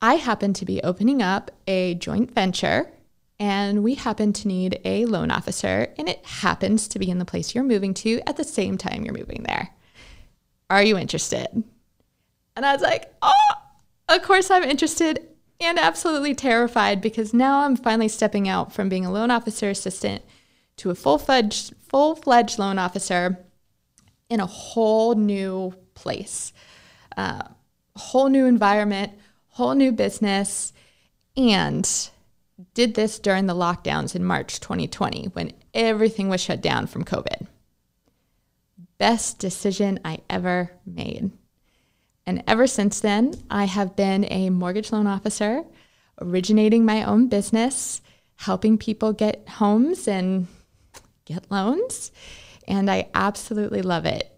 I 0.00 0.14
happen 0.14 0.54
to 0.54 0.64
be 0.64 0.82
opening 0.82 1.20
up 1.20 1.50
a 1.66 1.94
joint 1.94 2.32
venture 2.32 2.90
and 3.38 3.84
we 3.84 3.94
happen 3.94 4.32
to 4.32 4.48
need 4.48 4.80
a 4.84 5.04
loan 5.04 5.30
officer, 5.30 5.92
and 5.98 6.08
it 6.08 6.24
happens 6.24 6.88
to 6.88 6.98
be 6.98 7.10
in 7.10 7.18
the 7.18 7.26
place 7.26 7.54
you're 7.54 7.64
moving 7.64 7.92
to 7.92 8.20
at 8.26 8.38
the 8.38 8.44
same 8.44 8.78
time 8.78 9.04
you're 9.04 9.12
moving 9.12 9.42
there. 9.42 9.70
Are 10.70 10.82
you 10.82 10.96
interested? 10.96 11.48
And 12.56 12.64
I 12.64 12.72
was 12.72 12.80
like, 12.80 13.12
oh, 13.20 13.52
of 14.08 14.22
course 14.22 14.50
I'm 14.50 14.62
interested 14.62 15.28
and 15.60 15.78
absolutely 15.78 16.34
terrified 16.34 17.00
because 17.02 17.34
now 17.34 17.60
I'm 17.60 17.76
finally 17.76 18.08
stepping 18.08 18.48
out 18.48 18.72
from 18.72 18.88
being 18.88 19.04
a 19.04 19.12
loan 19.12 19.30
officer 19.30 19.68
assistant 19.68 20.22
to 20.78 20.90
a 20.90 20.94
full-fledged 20.94 21.74
full-fledged 21.88 22.58
loan 22.58 22.78
officer 22.78 23.44
in 24.28 24.40
a 24.40 24.46
whole 24.46 25.14
new 25.14 25.74
place. 25.94 26.52
Uh, 27.16 27.42
whole 27.96 28.28
new 28.28 28.46
environment, 28.46 29.12
whole 29.48 29.74
new 29.74 29.90
business, 29.90 30.72
and 31.36 32.10
did 32.74 32.94
this 32.94 33.18
during 33.18 33.46
the 33.46 33.54
lockdowns 33.54 34.14
in 34.14 34.24
March 34.24 34.60
2020 34.60 35.26
when 35.32 35.52
everything 35.74 36.28
was 36.28 36.40
shut 36.40 36.60
down 36.60 36.86
from 36.86 37.04
COVID. 37.04 37.46
Best 38.98 39.38
decision 39.38 40.00
I 40.04 40.20
ever 40.30 40.70
made. 40.86 41.30
And 42.26 42.42
ever 42.46 42.66
since 42.66 43.00
then, 43.00 43.34
I 43.50 43.64
have 43.64 43.94
been 43.94 44.24
a 44.30 44.50
mortgage 44.50 44.90
loan 44.90 45.06
officer, 45.06 45.64
originating 46.20 46.84
my 46.84 47.04
own 47.04 47.28
business, 47.28 48.00
helping 48.36 48.78
people 48.78 49.12
get 49.12 49.48
homes 49.48 50.08
and 50.08 50.46
get 51.24 51.50
loans. 51.50 52.10
And 52.66 52.90
I 52.90 53.08
absolutely 53.14 53.82
love 53.82 54.06
it 54.06 54.35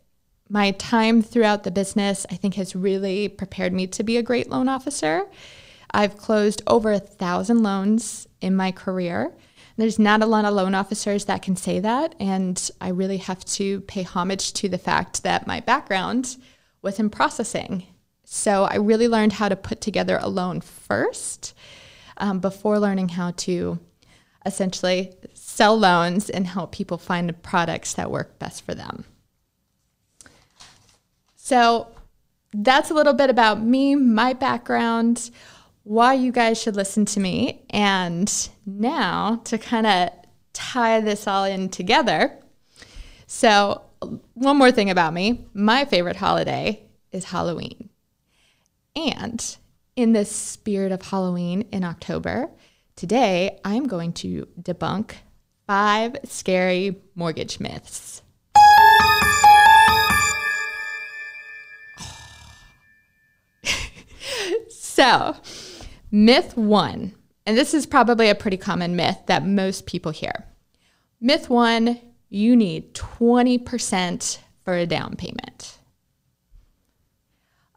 my 0.49 0.71
time 0.73 1.23
throughout 1.23 1.65
the 1.65 1.71
business, 1.71 2.27
I 2.31 2.37
think, 2.37 2.55
has 2.55 2.75
really 2.75 3.29
prepared 3.29 3.73
me 3.73 3.87
to 3.89 4.03
be 4.03 4.17
a 4.17 4.23
great 4.23 4.49
loan 4.49 4.69
officer. 4.69 5.27
I've 5.91 6.17
closed 6.17 6.63
over 6.67 6.93
a 6.93 6.99
thousand 6.99 7.63
loans 7.63 8.27
in 8.41 8.55
my 8.57 8.73
career. 8.73 9.35
There's 9.77 9.99
not 9.99 10.23
a 10.23 10.27
lot 10.27 10.45
of 10.45 10.55
loan 10.55 10.75
officers 10.75 11.27
that 11.27 11.43
can 11.43 11.57
say 11.57 11.81
that. 11.81 12.15
And 12.19 12.71
I 12.81 12.89
really 12.89 13.19
have 13.19 13.45
to 13.45 13.81
pay 13.83 14.03
homage 14.03 14.53
to 14.55 14.69
the 14.69 14.79
fact 14.79 15.23
that 15.23 15.47
my 15.47 15.61
background 15.61 16.37
was 16.83 16.99
in 16.99 17.11
processing. 17.11 17.87
So 18.25 18.65
I 18.65 18.77
really 18.77 19.09
learned 19.09 19.35
how 19.35 19.49
to 19.49 19.57
put 19.57 19.81
together 19.81 20.19
a 20.21 20.29
loan 20.29 20.61
first 20.61 21.55
um, 22.17 22.41
before 22.41 22.79
learning 22.79 23.11
how 23.11 23.31
to 23.33 23.79
essentially 24.45 25.15
sell 25.35 25.79
loans 25.79 26.29
and 26.29 26.47
help 26.47 26.73
people 26.73 26.99
find 26.99 27.29
the 27.29 27.33
products 27.33 27.95
that 27.95 28.11
work 28.11 28.39
best 28.39 28.65
for 28.65 28.75
them. 28.75 29.05
So 31.49 31.89
that's 32.53 32.91
a 32.91 32.95
little 32.95 33.15
bit 33.15 33.31
about 33.31 33.63
me, 33.63 33.95
my 33.95 34.35
background, 34.35 35.31
why 35.83 36.13
you 36.13 36.31
guys 36.31 36.61
should 36.61 36.77
listen 36.77 37.07
to 37.07 37.21
me. 37.21 37.65
And 37.71 38.31
now 38.67 39.41
to 39.45 39.57
kind 39.57 39.87
of 39.87 40.11
tie 40.53 41.01
this 41.01 41.27
all 41.27 41.45
in 41.45 41.71
together. 41.71 42.37
So, 43.27 43.81
one 44.35 44.59
more 44.59 44.71
thing 44.71 44.91
about 44.91 45.15
me 45.15 45.47
my 45.55 45.87
favorite 45.87 46.17
holiday 46.17 46.83
is 47.13 47.25
Halloween. 47.25 47.89
And 48.95 49.57
in 49.97 50.13
the 50.13 50.27
spirit 50.27 50.93
of 50.93 51.01
Halloween 51.01 51.63
in 51.73 51.83
October, 51.83 52.51
today 52.95 53.59
I'm 53.65 53.87
going 53.87 54.13
to 54.25 54.47
debunk 54.61 55.13
five 55.67 56.15
scary 56.25 57.01
mortgage 57.15 57.59
myths. 57.59 58.21
So, 64.99 65.37
myth 66.11 66.57
one, 66.57 67.15
and 67.47 67.57
this 67.57 67.73
is 67.73 67.87
probably 67.87 68.31
a 68.31 68.35
pretty 68.35 68.57
common 68.57 68.97
myth 68.97 69.19
that 69.27 69.47
most 69.47 69.87
people 69.87 70.11
hear. 70.11 70.45
Myth 71.21 71.49
one 71.49 72.01
you 72.29 72.57
need 72.57 72.95
20% 72.95 74.39
for 74.65 74.75
a 74.75 74.87
down 74.87 75.15
payment. 75.15 75.79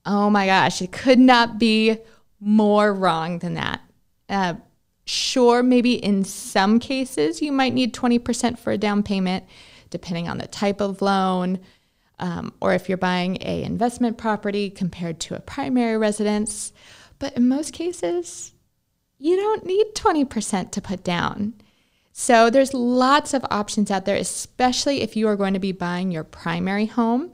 Oh 0.04 0.32
my 0.32 0.48
gosh, 0.48 0.82
it 0.82 0.92
could 0.92 1.20
not 1.20 1.60
be 1.60 2.00
more 2.40 2.92
wrong 2.92 3.38
than 3.38 3.54
that. 3.54 3.82
Uh, 4.28 4.56
sure, 5.06 5.62
maybe 5.62 5.94
in 5.94 6.24
some 6.24 6.80
cases 6.80 7.40
you 7.40 7.52
might 7.52 7.76
need 7.76 7.94
20% 7.94 8.58
for 8.58 8.74
a 8.74 8.80
down 8.80 9.04
payment, 9.04 9.46
depending 9.92 10.28
on 10.28 10.40
the 10.40 10.48
type 10.48 10.82
of 10.82 11.04
loan, 11.04 11.60
um, 12.18 12.52
or 12.62 12.74
if 12.74 12.90
you're 12.90 12.98
buying 12.98 13.38
a 13.42 13.62
investment 13.62 14.18
property 14.18 14.72
compared 14.72 15.20
to 15.20 15.36
a 15.36 15.40
primary 15.40 16.00
residence. 16.00 16.74
But 17.22 17.38
in 17.38 17.48
most 17.48 17.72
cases, 17.72 18.52
you 19.20 19.36
don't 19.36 19.64
need 19.64 19.94
20% 19.94 20.72
to 20.72 20.82
put 20.82 21.04
down. 21.04 21.54
So 22.12 22.50
there's 22.50 22.74
lots 22.74 23.36
of 23.36 23.46
options 23.52 23.92
out 23.92 24.06
there, 24.06 24.16
especially 24.16 25.04
if 25.04 25.16
you 25.16 25.28
are 25.28 25.36
going 25.36 25.54
to 25.54 25.60
be 25.60 25.72
buying 25.72 26.10
your 26.10 26.24
primary 26.24 26.88
home. 26.88 27.32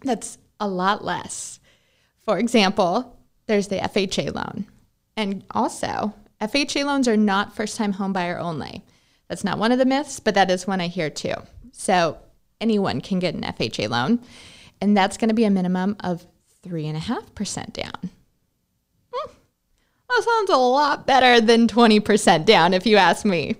That's 0.00 0.38
a 0.58 0.66
lot 0.66 1.04
less. 1.04 1.60
For 2.24 2.36
example, 2.36 3.16
there's 3.46 3.68
the 3.68 3.76
FHA 3.76 4.34
loan. 4.34 4.66
And 5.16 5.44
also, 5.52 6.14
FHA 6.40 6.84
loans 6.84 7.06
are 7.06 7.16
not 7.16 7.54
first 7.54 7.76
time 7.76 7.92
home 7.92 8.12
buyer 8.12 8.40
only. 8.40 8.82
That's 9.28 9.44
not 9.44 9.58
one 9.58 9.70
of 9.70 9.78
the 9.78 9.84
myths, 9.84 10.18
but 10.18 10.34
that 10.34 10.50
is 10.50 10.66
one 10.66 10.80
I 10.80 10.88
hear 10.88 11.10
too. 11.10 11.34
So 11.70 12.18
anyone 12.60 13.00
can 13.00 13.20
get 13.20 13.36
an 13.36 13.42
FHA 13.42 13.88
loan, 13.88 14.18
and 14.80 14.96
that's 14.96 15.16
going 15.16 15.28
to 15.28 15.34
be 15.34 15.44
a 15.44 15.50
minimum 15.50 15.94
of 16.00 16.26
3.5% 16.66 17.72
down. 17.72 18.10
That 20.12 20.24
sounds 20.24 20.50
a 20.50 20.56
lot 20.56 21.06
better 21.06 21.40
than 21.40 21.68
20% 21.68 22.44
down, 22.44 22.74
if 22.74 22.86
you 22.86 22.98
ask 22.98 23.24
me. 23.24 23.56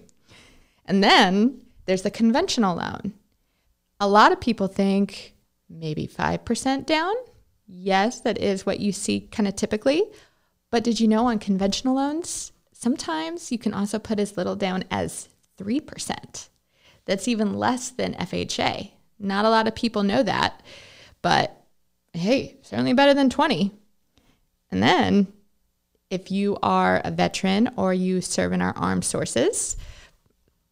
And 0.85 1.03
then 1.03 1.63
there's 1.87 2.03
the 2.03 2.11
conventional 2.11 2.77
loan. 2.77 3.15
A 3.99 4.07
lot 4.07 4.33
of 4.33 4.41
people 4.41 4.67
think 4.67 5.35
maybe 5.71 6.07
5% 6.07 6.85
down. 6.85 7.15
Yes, 7.67 8.21
that 8.21 8.37
is 8.37 8.67
what 8.67 8.81
you 8.81 8.93
see 8.93 9.21
kind 9.21 9.49
of 9.49 9.57
typically. 9.57 10.03
But 10.71 10.85
did 10.85 11.01
you 11.01 11.09
know 11.09 11.27
on 11.27 11.39
conventional 11.39 11.95
loans, 11.95 12.53
sometimes 12.73 13.51
you 13.51 13.59
can 13.59 13.73
also 13.73 13.99
put 13.99 14.21
as 14.21 14.37
little 14.37 14.57
down 14.57 14.85
as 14.91 15.31
3%. 15.59 16.49
That's 17.07 17.29
even 17.29 17.55
less 17.55 17.89
than 17.89 18.15
FHA. 18.15 18.91
Not 19.19 19.47
a 19.47 19.51
lot 19.51 19.69
of 19.69 19.75
people 19.75 20.03
know 20.03 20.23
that, 20.23 20.63
but 21.23 21.65
hey, 22.13 22.59
certainly 22.61 22.93
better 22.93 23.15
than 23.15 23.31
20. 23.31 23.73
And 24.71 24.83
then 24.83 25.33
if 26.13 26.31
you 26.31 26.59
are 26.63 27.01
a 27.05 27.11
veteran 27.11 27.71
or 27.77 27.95
you 27.95 28.21
serve 28.21 28.53
in 28.53 28.61
our 28.61 28.77
armed 28.77 29.05
sources, 29.05 29.77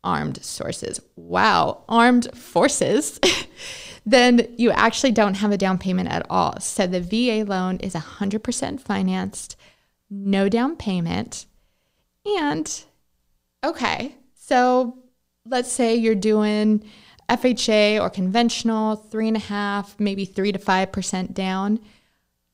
armed 0.04 0.42
sources, 0.44 1.00
wow, 1.16 1.82
armed 1.88 2.32
forces, 2.37 3.18
then 4.06 4.54
you 4.59 4.70
actually 4.70 5.12
don't 5.12 5.35
have 5.35 5.50
a 5.50 5.56
down 5.56 5.78
payment 5.78 6.11
at 6.11 6.26
all. 6.28 6.61
So 6.61 6.87
the 6.87 7.00
VA 7.00 7.44
loan 7.50 7.78
is 7.78 7.94
100% 7.94 8.80
financed, 8.80 9.56
no 10.11 10.49
down 10.49 10.76
payment. 10.76 11.47
And 12.38 12.85
okay, 13.64 14.14
so 14.35 14.99
let's 15.47 15.73
say 15.73 15.97
you're 15.97 16.14
doing 16.14 16.85
FHA 17.30 18.00
or 18.00 18.11
conventional, 18.11 18.97
three 18.97 19.28
and 19.28 19.37
a 19.37 19.40
half, 19.40 19.99
maybe 19.99 20.25
three 20.26 20.52
to 20.52 20.59
5% 20.59 21.32
down. 21.32 21.80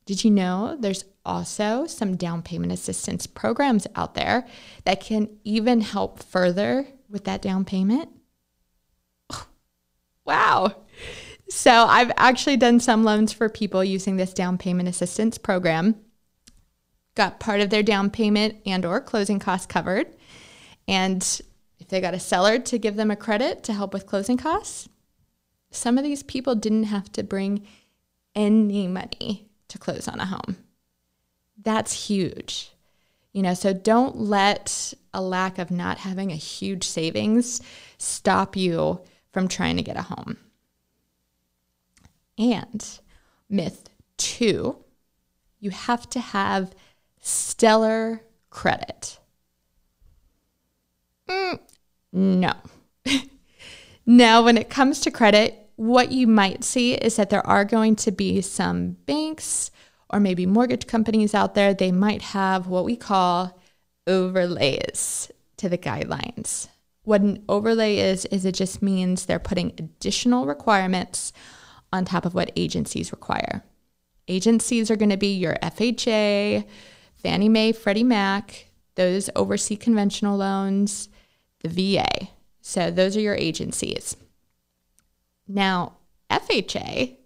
Did 0.07 0.23
you 0.23 0.31
know 0.31 0.77
there's 0.79 1.03
also 1.27 1.85
some 1.85 2.15
down 2.15 2.41
payment 2.41 2.71
assistance 2.71 3.27
programs 3.27 3.85
out 3.95 4.15
there 4.15 4.47
that 4.85 5.01
can 5.01 5.29
even 5.43 5.81
help 5.81 6.23
further 6.23 6.87
with 7.09 7.25
that 7.25 7.41
down 7.41 7.65
payment. 7.65 8.09
wow. 10.25 10.73
So 11.49 11.71
I've 11.71 12.11
actually 12.17 12.57
done 12.57 12.79
some 12.79 13.03
loans 13.03 13.33
for 13.33 13.49
people 13.49 13.83
using 13.83 14.15
this 14.15 14.33
down 14.33 14.57
payment 14.57 14.89
assistance 14.89 15.37
program. 15.37 15.95
Got 17.15 17.39
part 17.39 17.61
of 17.61 17.69
their 17.69 17.83
down 17.83 18.09
payment 18.09 18.55
and 18.65 18.85
or 18.85 19.01
closing 19.01 19.39
costs 19.39 19.67
covered. 19.67 20.07
And 20.87 21.21
if 21.79 21.89
they 21.89 21.99
got 21.99 22.13
a 22.13 22.19
seller 22.19 22.57
to 22.59 22.79
give 22.79 22.95
them 22.95 23.11
a 23.11 23.15
credit 23.15 23.63
to 23.63 23.73
help 23.73 23.93
with 23.93 24.05
closing 24.05 24.37
costs, 24.37 24.87
some 25.71 25.97
of 25.97 26.03
these 26.05 26.23
people 26.23 26.55
didn't 26.55 26.85
have 26.85 27.11
to 27.13 27.23
bring 27.23 27.67
any 28.33 28.87
money 28.87 29.46
to 29.67 29.77
close 29.77 30.07
on 30.07 30.19
a 30.19 30.25
home 30.25 30.57
that's 31.63 32.07
huge. 32.07 32.71
You 33.33 33.41
know, 33.41 33.53
so 33.53 33.73
don't 33.73 34.17
let 34.17 34.93
a 35.13 35.21
lack 35.21 35.57
of 35.59 35.69
not 35.69 35.99
having 35.99 36.31
a 36.31 36.35
huge 36.35 36.83
savings 36.83 37.61
stop 37.97 38.55
you 38.55 39.01
from 39.31 39.47
trying 39.47 39.77
to 39.77 39.83
get 39.83 39.97
a 39.97 40.03
home. 40.03 40.37
And 42.37 42.85
myth 43.49 43.89
two, 44.17 44.77
you 45.59 45.71
have 45.71 46.09
to 46.11 46.19
have 46.19 46.73
stellar 47.19 48.21
credit. 48.49 49.19
Mm, 51.29 51.59
no. 52.13 52.53
now, 54.05 54.43
when 54.43 54.57
it 54.57 54.69
comes 54.69 55.01
to 55.01 55.11
credit, 55.11 55.66
what 55.77 56.11
you 56.11 56.27
might 56.27 56.63
see 56.63 56.95
is 56.95 57.15
that 57.15 57.29
there 57.29 57.45
are 57.47 57.63
going 57.63 57.95
to 57.95 58.11
be 58.11 58.41
some 58.41 58.97
banks 59.05 59.71
or 60.09 60.19
maybe 60.19 60.45
mortgage 60.45 60.87
companies 60.87 61.33
out 61.33 61.53
there, 61.53 61.73
they 61.73 61.91
might 61.91 62.21
have 62.21 62.67
what 62.67 62.85
we 62.85 62.95
call 62.95 63.59
overlays 64.05 65.31
to 65.57 65.69
the 65.69 65.77
guidelines. 65.77 66.67
What 67.03 67.21
an 67.21 67.43
overlay 67.47 67.97
is, 67.97 68.25
is 68.25 68.45
it 68.45 68.53
just 68.53 68.81
means 68.81 69.25
they're 69.25 69.39
putting 69.39 69.73
additional 69.77 70.45
requirements 70.45 71.31
on 71.91 72.05
top 72.05 72.25
of 72.25 72.33
what 72.33 72.51
agencies 72.55 73.11
require. 73.11 73.63
Agencies 74.27 74.91
are 74.91 74.97
going 74.97 75.09
to 75.09 75.17
be 75.17 75.33
your 75.35 75.55
FHA, 75.61 76.65
Fannie 77.15 77.49
Mae, 77.49 77.71
Freddie 77.71 78.03
Mac, 78.03 78.67
those 78.95 79.29
oversee 79.35 79.77
conventional 79.77 80.37
loans, 80.37 81.07
the 81.61 81.69
VA. 81.69 82.29
So 82.61 82.91
those 82.91 83.15
are 83.15 83.21
your 83.21 83.35
agencies. 83.35 84.17
Now, 85.47 85.97
FHA 86.29 87.17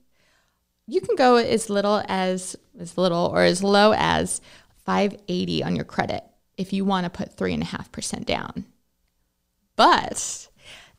you 0.91 0.99
can 0.99 1.15
go 1.15 1.37
as 1.37 1.69
little 1.69 2.03
as 2.09 2.57
as 2.77 2.97
little 2.97 3.31
or 3.33 3.43
as 3.43 3.63
low 3.63 3.93
as 3.95 4.41
580 4.85 5.63
on 5.63 5.75
your 5.75 5.85
credit 5.85 6.23
if 6.57 6.73
you 6.73 6.83
want 6.83 7.05
to 7.05 7.09
put 7.09 7.33
three 7.33 7.53
and 7.53 7.63
a 7.63 7.67
half 7.67 7.91
percent 7.93 8.25
down. 8.25 8.65
But 9.77 10.49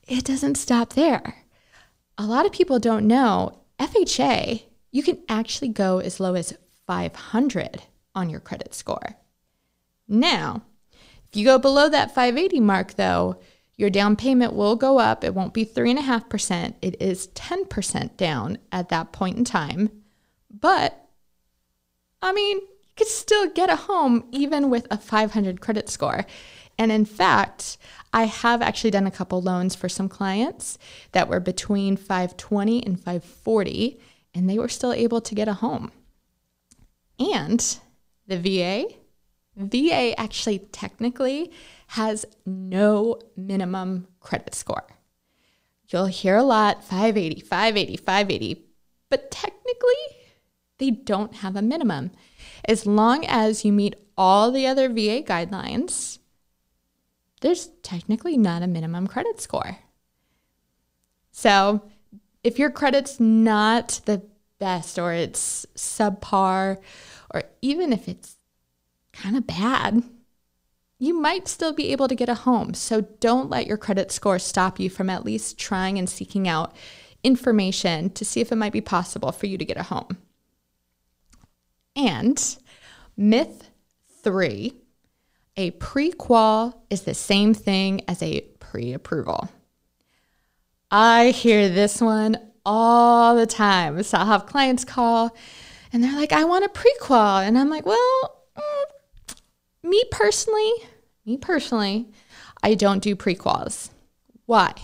it 0.08 0.24
doesn't 0.24 0.54
stop 0.54 0.94
there. 0.94 1.44
A 2.16 2.24
lot 2.24 2.46
of 2.46 2.52
people 2.52 2.78
don't 2.78 3.06
know 3.06 3.60
FHA, 3.78 4.62
you 4.90 5.02
can 5.02 5.18
actually 5.28 5.68
go 5.68 5.98
as 5.98 6.20
low 6.20 6.34
as 6.34 6.54
500 6.86 7.82
on 8.14 8.30
your 8.30 8.40
credit 8.40 8.74
score. 8.74 9.16
Now, 10.08 10.62
if 11.28 11.36
you 11.36 11.44
go 11.44 11.58
below 11.58 11.88
that 11.88 12.14
580 12.14 12.60
mark, 12.60 12.94
though, 12.94 13.40
your 13.82 13.90
down 13.90 14.14
payment 14.14 14.54
will 14.54 14.76
go 14.76 14.98
up. 15.00 15.24
It 15.24 15.34
won't 15.34 15.52
be 15.52 15.66
3.5%. 15.66 16.76
It 16.80 17.02
is 17.02 17.26
10% 17.28 18.16
down 18.16 18.58
at 18.70 18.88
that 18.90 19.12
point 19.12 19.36
in 19.36 19.44
time. 19.44 19.90
But, 20.48 21.08
I 22.22 22.32
mean, 22.32 22.58
you 22.58 22.68
could 22.96 23.08
still 23.08 23.50
get 23.50 23.68
a 23.68 23.76
home 23.76 24.28
even 24.30 24.70
with 24.70 24.86
a 24.90 24.96
500 24.96 25.60
credit 25.60 25.88
score. 25.88 26.24
And 26.78 26.92
in 26.92 27.04
fact, 27.04 27.76
I 28.12 28.24
have 28.24 28.62
actually 28.62 28.92
done 28.92 29.08
a 29.08 29.10
couple 29.10 29.42
loans 29.42 29.74
for 29.74 29.88
some 29.88 30.08
clients 30.08 30.78
that 31.10 31.28
were 31.28 31.40
between 31.40 31.96
520 31.96 32.86
and 32.86 32.96
540, 32.96 33.98
and 34.32 34.48
they 34.48 34.58
were 34.58 34.68
still 34.68 34.92
able 34.92 35.20
to 35.20 35.34
get 35.34 35.48
a 35.48 35.54
home. 35.54 35.90
And 37.18 37.78
the 38.28 38.38
VA, 38.38 38.84
VA 39.56 40.18
actually 40.18 40.60
technically 40.60 41.50
has 41.92 42.24
no 42.46 43.18
minimum 43.36 44.08
credit 44.18 44.54
score. 44.54 44.86
You'll 45.88 46.06
hear 46.06 46.36
a 46.36 46.42
lot 46.42 46.82
580, 46.82 47.42
580, 47.42 47.96
580, 47.98 48.64
but 49.10 49.30
technically, 49.30 50.02
they 50.78 50.90
don't 50.90 51.34
have 51.34 51.54
a 51.54 51.60
minimum. 51.60 52.10
As 52.64 52.86
long 52.86 53.26
as 53.26 53.62
you 53.62 53.74
meet 53.74 53.96
all 54.16 54.50
the 54.50 54.66
other 54.66 54.88
VA 54.88 55.22
guidelines, 55.22 56.18
there's 57.42 57.68
technically 57.82 58.38
not 58.38 58.62
a 58.62 58.66
minimum 58.66 59.06
credit 59.06 59.38
score. 59.38 59.76
So, 61.30 61.82
if 62.42 62.58
your 62.58 62.70
credit's 62.70 63.20
not 63.20 64.00
the 64.06 64.22
best 64.58 64.98
or 64.98 65.12
it's 65.12 65.66
subpar, 65.76 66.78
or 67.34 67.42
even 67.60 67.92
if 67.92 68.08
it's 68.08 68.38
kind 69.12 69.36
of 69.36 69.46
bad, 69.46 70.02
you 71.02 71.20
might 71.20 71.48
still 71.48 71.72
be 71.72 71.90
able 71.90 72.06
to 72.06 72.14
get 72.14 72.28
a 72.28 72.34
home. 72.34 72.74
So 72.74 73.00
don't 73.00 73.50
let 73.50 73.66
your 73.66 73.76
credit 73.76 74.12
score 74.12 74.38
stop 74.38 74.78
you 74.78 74.88
from 74.88 75.10
at 75.10 75.24
least 75.24 75.58
trying 75.58 75.98
and 75.98 76.08
seeking 76.08 76.46
out 76.46 76.76
information 77.24 78.08
to 78.10 78.24
see 78.24 78.40
if 78.40 78.52
it 78.52 78.56
might 78.56 78.72
be 78.72 78.80
possible 78.80 79.32
for 79.32 79.46
you 79.46 79.58
to 79.58 79.64
get 79.64 79.76
a 79.76 79.82
home. 79.82 80.16
And 81.96 82.56
myth 83.16 83.68
three 84.22 84.76
a 85.56 85.72
pre-qual 85.72 86.84
is 86.88 87.02
the 87.02 87.14
same 87.14 87.52
thing 87.52 88.02
as 88.06 88.22
a 88.22 88.42
pre-approval. 88.60 89.50
I 90.88 91.30
hear 91.30 91.68
this 91.68 92.00
one 92.00 92.38
all 92.64 93.34
the 93.34 93.46
time. 93.46 94.00
So 94.04 94.18
I'll 94.18 94.26
have 94.26 94.46
clients 94.46 94.84
call 94.84 95.36
and 95.92 96.04
they're 96.04 96.14
like, 96.14 96.30
I 96.30 96.44
want 96.44 96.64
a 96.64 96.68
pre-qual. 96.68 97.38
And 97.38 97.58
I'm 97.58 97.70
like, 97.70 97.86
well, 97.86 98.44
mm, 98.56 99.34
me 99.82 100.04
personally, 100.12 100.72
me 101.24 101.36
personally, 101.36 102.08
I 102.62 102.74
don't 102.74 103.02
do 103.02 103.16
pre-quals. 103.16 103.90
Why? 104.46 104.74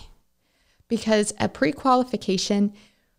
Because 0.87 1.33
a 1.39 1.49
pre-qualification 1.49 2.73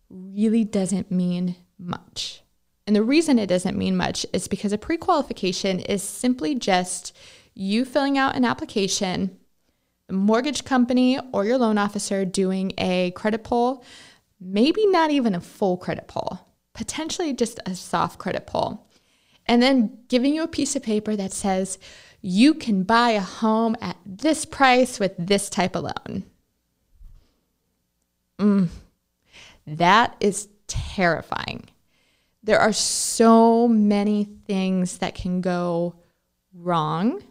really 0.09 0.63
doesn't 0.63 1.11
mean 1.11 1.55
much. 1.77 2.41
And 2.87 2.95
the 2.95 3.03
reason 3.03 3.39
it 3.39 3.47
doesn't 3.47 3.77
mean 3.77 3.95
much 3.95 4.25
is 4.33 4.47
because 4.47 4.73
a 4.73 4.77
pre-qualification 4.77 5.79
is 5.79 6.03
simply 6.03 6.55
just 6.55 7.15
you 7.53 7.85
filling 7.85 8.17
out 8.17 8.35
an 8.35 8.43
application, 8.43 9.37
the 10.07 10.13
mortgage 10.13 10.65
company 10.65 11.19
or 11.31 11.45
your 11.45 11.57
loan 11.57 11.77
officer 11.77 12.25
doing 12.25 12.73
a 12.77 13.11
credit 13.11 13.43
pull, 13.43 13.83
maybe 14.39 14.85
not 14.87 15.11
even 15.11 15.35
a 15.35 15.41
full 15.41 15.77
credit 15.77 16.07
pull, 16.07 16.47
potentially 16.73 17.33
just 17.33 17.59
a 17.65 17.75
soft 17.75 18.19
credit 18.19 18.47
pull. 18.47 18.87
And 19.45 19.61
then 19.61 19.99
giving 20.07 20.33
you 20.33 20.43
a 20.43 20.47
piece 20.47 20.75
of 20.75 20.83
paper 20.83 21.15
that 21.15 21.33
says, 21.33 21.77
you 22.21 22.53
can 22.53 22.83
buy 22.83 23.11
a 23.11 23.21
home 23.21 23.75
at 23.81 23.97
this 24.05 24.45
price 24.45 24.99
with 24.99 25.13
this 25.17 25.49
type 25.49 25.75
of 25.75 25.83
loan. 25.83 26.23
Mm, 28.39 28.69
that 29.67 30.15
is 30.19 30.47
terrifying. 30.67 31.67
There 32.43 32.59
are 32.59 32.73
so 32.73 33.67
many 33.67 34.25
things 34.47 34.99
that 34.99 35.15
can 35.15 35.41
go 35.41 35.95
wrong 36.53 37.21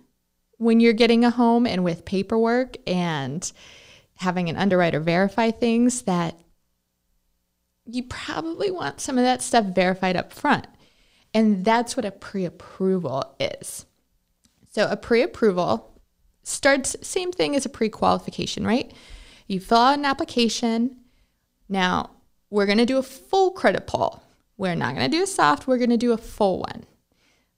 when 0.59 0.79
you're 0.79 0.93
getting 0.93 1.25
a 1.25 1.31
home 1.31 1.67
and 1.67 1.83
with 1.83 2.05
paperwork 2.05 2.77
and 2.87 3.51
having 4.17 4.49
an 4.49 4.57
underwriter 4.57 5.01
verify 5.01 5.51
things 5.51 6.03
that 6.03 6.39
you 7.87 8.03
probably 8.05 8.71
want 8.71 9.01
some 9.01 9.19
of 9.19 9.25
that 9.25 9.43
stuff 9.43 9.65
verified 9.67 10.17
up 10.17 10.33
front. 10.33 10.67
And 11.33 11.65
that's 11.65 11.97
what 11.97 12.05
a 12.05 12.11
pre 12.11 12.45
approval 12.45 13.35
is. 13.41 13.87
So 14.71 14.89
a 14.89 14.97
pre-approval 14.97 16.01
starts 16.45 16.97
same 17.03 17.33
thing 17.33 17.57
as 17.57 17.67
a 17.67 17.69
pre-qualification, 17.69 18.67
right? 18.67 18.93
You 19.47 19.61
fill 19.61 19.79
out 19.79 19.99
an 19.99 20.05
application. 20.05 20.97
Now, 21.69 22.11
we're 22.51 22.67
going 22.67 22.79
to 22.79 22.87
do 22.87 22.99
a 22.99 23.03
full 23.03 23.51
credit 23.51 23.87
pull. 23.87 24.23
We're 24.57 24.77
not 24.77 24.95
going 24.95 25.11
to 25.11 25.17
do 25.17 25.23
a 25.23 25.27
soft, 25.27 25.67
we're 25.67 25.79
going 25.79 25.91
to 25.91 25.97
do 25.97 26.13
a 26.13 26.19
full 26.19 26.61
one. 26.61 26.85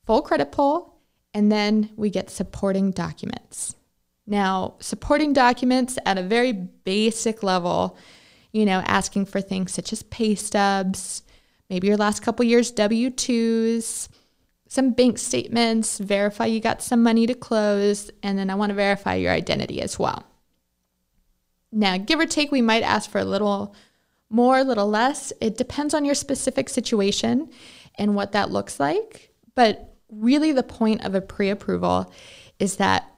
Full 0.07 0.23
credit 0.23 0.53
pull, 0.53 1.01
and 1.35 1.51
then 1.53 1.91
we 1.97 2.11
get 2.11 2.31
supporting 2.31 2.91
documents. 2.91 3.75
Now, 4.27 4.75
supporting 4.81 5.33
documents 5.33 5.99
at 6.07 6.17
a 6.17 6.23
very 6.23 6.53
basic 6.53 7.43
level, 7.43 7.97
you 8.53 8.65
know, 8.65 8.83
asking 8.87 9.27
for 9.27 9.41
things 9.41 9.73
such 9.73 9.93
as 9.93 10.03
pay 10.05 10.35
stubs, 10.35 11.23
maybe 11.69 11.89
your 11.89 11.97
last 11.97 12.23
couple 12.23 12.45
years 12.45 12.71
W 12.71 13.11
2s, 13.11 14.09
some 14.73 14.93
bank 14.93 15.19
statements, 15.19 15.99
verify 15.99 16.47
you 16.47 16.59
got 16.59 16.81
some 16.81 17.03
money 17.03 17.27
to 17.27 17.35
close, 17.35 18.11
and 18.23 18.39
then 18.39 18.49
I 18.49 18.55
want 18.55 18.71
to 18.71 18.75
verify 18.75 19.17
your 19.17 19.31
identity 19.31 19.83
as 19.83 19.99
well. 19.99 20.25
Now, 21.71 21.99
give 21.99 22.19
or 22.19 22.25
take, 22.25 22.51
we 22.51 22.63
might 22.63 22.83
ask 22.83 23.11
for 23.11 23.19
a 23.19 23.25
little 23.27 23.75
more, 24.31 24.61
a 24.61 24.65
little 24.65 24.89
less. 24.89 25.31
It 25.43 25.59
depends 25.59 25.93
on 25.93 26.07
your 26.07 26.15
specific 26.15 26.71
situation 26.71 27.51
and 27.97 28.15
what 28.15 28.33
that 28.33 28.51
looks 28.51 28.81
like. 28.81 29.35
But 29.55 29.95
really, 30.09 30.53
the 30.53 30.63
point 30.63 31.05
of 31.05 31.15
a 31.15 31.21
pre 31.21 31.51
approval 31.51 32.11
is 32.59 32.77
that 32.77 33.13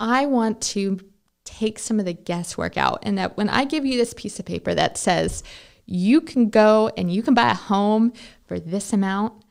I 0.00 0.24
want 0.24 0.62
to 0.72 1.00
take 1.44 1.78
some 1.78 2.00
of 2.00 2.06
the 2.06 2.14
guesswork 2.14 2.78
out, 2.78 3.00
and 3.02 3.18
that 3.18 3.36
when 3.36 3.50
I 3.50 3.66
give 3.66 3.84
you 3.84 3.98
this 3.98 4.14
piece 4.14 4.38
of 4.38 4.46
paper 4.46 4.74
that 4.74 4.96
says 4.96 5.42
you 5.84 6.22
can 6.22 6.48
go 6.48 6.90
and 6.96 7.12
you 7.12 7.22
can 7.22 7.34
buy 7.34 7.50
a 7.50 7.54
home 7.54 8.14
for 8.46 8.58
this 8.58 8.94
amount, 8.94 9.43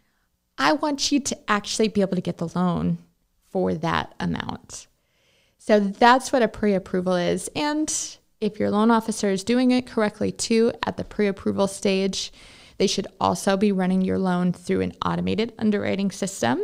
I 0.58 0.74
want 0.74 1.12
you 1.12 1.20
to 1.20 1.38
actually 1.48 1.88
be 1.88 2.02
able 2.02 2.16
to 2.16 2.22
get 2.22 2.38
the 2.38 2.52
loan 2.56 3.00
for 3.50 3.74
that 3.76 4.13
amount. 4.20 4.88
So 5.58 5.80
that's 5.80 6.32
what 6.32 6.42
a 6.42 6.48
pre 6.48 6.74
approval 6.74 7.16
is. 7.16 7.50
And 7.56 7.94
if 8.42 8.60
your 8.60 8.70
loan 8.70 8.92
officer 8.92 9.30
is 9.30 9.44
doing 9.44 9.72
it 9.72 9.88
correctly 9.88 10.32
too 10.32 10.74
at 10.86 10.98
the 10.98 11.04
pre 11.04 11.28
approval 11.28 11.68
stage, 11.68 12.34
they 12.78 12.88
should 12.88 13.08
also 13.20 13.56
be 13.56 13.72
running 13.72 14.02
your 14.02 14.20
loan 14.20 14.52
through 14.52 14.82
an 14.82 14.94
automated 15.06 15.54
underwriting 15.58 16.12
system, 16.12 16.62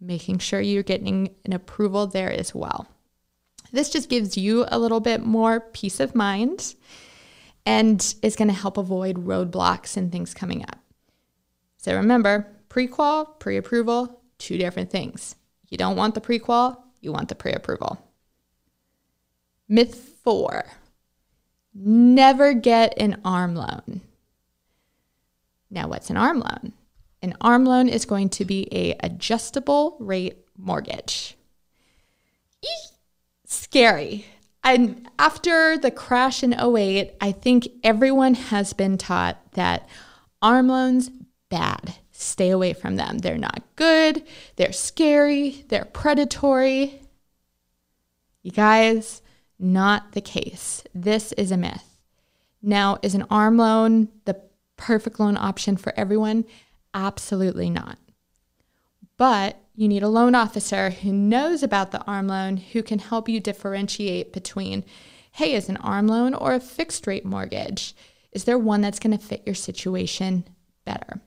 making 0.00 0.38
sure 0.38 0.60
you're 0.60 0.82
getting 0.82 1.34
an 1.44 1.52
approval 1.52 2.06
there 2.06 2.30
as 2.30 2.54
well. 2.54 2.86
This 3.72 3.90
just 3.90 4.08
gives 4.08 4.36
you 4.36 4.64
a 4.68 4.78
little 4.78 5.00
bit 5.00 5.24
more 5.24 5.60
peace 5.60 5.98
of 5.98 6.14
mind 6.14 6.74
and 7.64 8.14
is 8.22 8.36
going 8.36 8.48
to 8.48 8.54
help 8.54 8.76
avoid 8.76 9.26
roadblocks 9.26 9.96
and 9.96 10.12
things 10.12 10.32
coming 10.34 10.62
up. 10.62 10.78
So 11.78 11.96
remember, 11.96 12.46
pre-qual, 12.68 13.24
pre-approval, 13.24 14.20
two 14.38 14.58
different 14.58 14.90
things. 14.90 15.36
You 15.68 15.78
don't 15.78 15.96
want 15.96 16.14
the 16.14 16.20
pre-qual, 16.20 16.84
you 17.00 17.12
want 17.12 17.28
the 17.28 17.34
pre-approval. 17.34 17.98
Myth 19.68 19.94
4 20.22 20.64
never 21.78 22.54
get 22.54 22.94
an 22.96 23.20
arm 23.24 23.54
loan. 23.54 24.00
Now, 25.70 25.88
what's 25.88 26.10
an 26.10 26.16
arm 26.16 26.40
loan? 26.40 26.72
An 27.22 27.34
arm 27.40 27.64
loan 27.64 27.88
is 27.88 28.04
going 28.04 28.30
to 28.30 28.44
be 28.44 28.68
a 28.72 28.96
adjustable 29.00 29.96
rate 30.00 30.38
mortgage. 30.56 31.36
Eek, 32.62 32.92
scary. 33.46 34.26
And 34.64 35.08
after 35.18 35.78
the 35.78 35.90
crash 35.90 36.42
in 36.42 36.54
08, 36.54 37.12
I 37.20 37.32
think 37.32 37.68
everyone 37.84 38.34
has 38.34 38.72
been 38.72 38.98
taught 38.98 39.52
that 39.52 39.88
arm 40.40 40.68
loans 40.68 41.10
bad. 41.48 41.94
Stay 42.18 42.50
away 42.50 42.72
from 42.72 42.96
them. 42.96 43.18
They're 43.18 43.36
not 43.36 43.62
good. 43.76 44.22
They're 44.56 44.72
scary. 44.72 45.64
They're 45.68 45.84
predatory. 45.84 47.02
You 48.42 48.52
guys, 48.52 49.20
not 49.58 50.12
the 50.12 50.22
case. 50.22 50.82
This 50.94 51.32
is 51.32 51.50
a 51.50 51.58
myth. 51.58 51.98
Now, 52.62 52.98
is 53.02 53.14
an 53.14 53.26
arm 53.30 53.58
loan 53.58 54.08
the 54.24 54.40
perfect 54.78 55.20
loan 55.20 55.36
option 55.36 55.76
for 55.76 55.92
everyone? 55.94 56.46
Absolutely 56.94 57.68
not. 57.68 57.98
But 59.18 59.60
you 59.74 59.86
need 59.86 60.02
a 60.02 60.08
loan 60.08 60.34
officer 60.34 60.90
who 60.90 61.12
knows 61.12 61.62
about 61.62 61.90
the 61.90 62.02
arm 62.04 62.28
loan 62.28 62.56
who 62.56 62.82
can 62.82 62.98
help 62.98 63.28
you 63.28 63.40
differentiate 63.40 64.32
between 64.32 64.84
hey, 65.32 65.54
is 65.54 65.68
an 65.68 65.76
arm 65.78 66.08
loan 66.08 66.32
or 66.32 66.54
a 66.54 66.60
fixed 66.60 67.06
rate 67.06 67.26
mortgage? 67.26 67.94
Is 68.32 68.44
there 68.44 68.58
one 68.58 68.80
that's 68.80 68.98
going 68.98 69.16
to 69.16 69.22
fit 69.22 69.42
your 69.44 69.54
situation 69.54 70.44
better? 70.86 71.20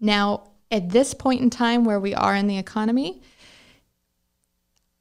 Now, 0.00 0.50
at 0.70 0.90
this 0.90 1.14
point 1.14 1.40
in 1.40 1.50
time 1.50 1.84
where 1.84 2.00
we 2.00 2.14
are 2.14 2.34
in 2.34 2.46
the 2.46 2.58
economy, 2.58 3.22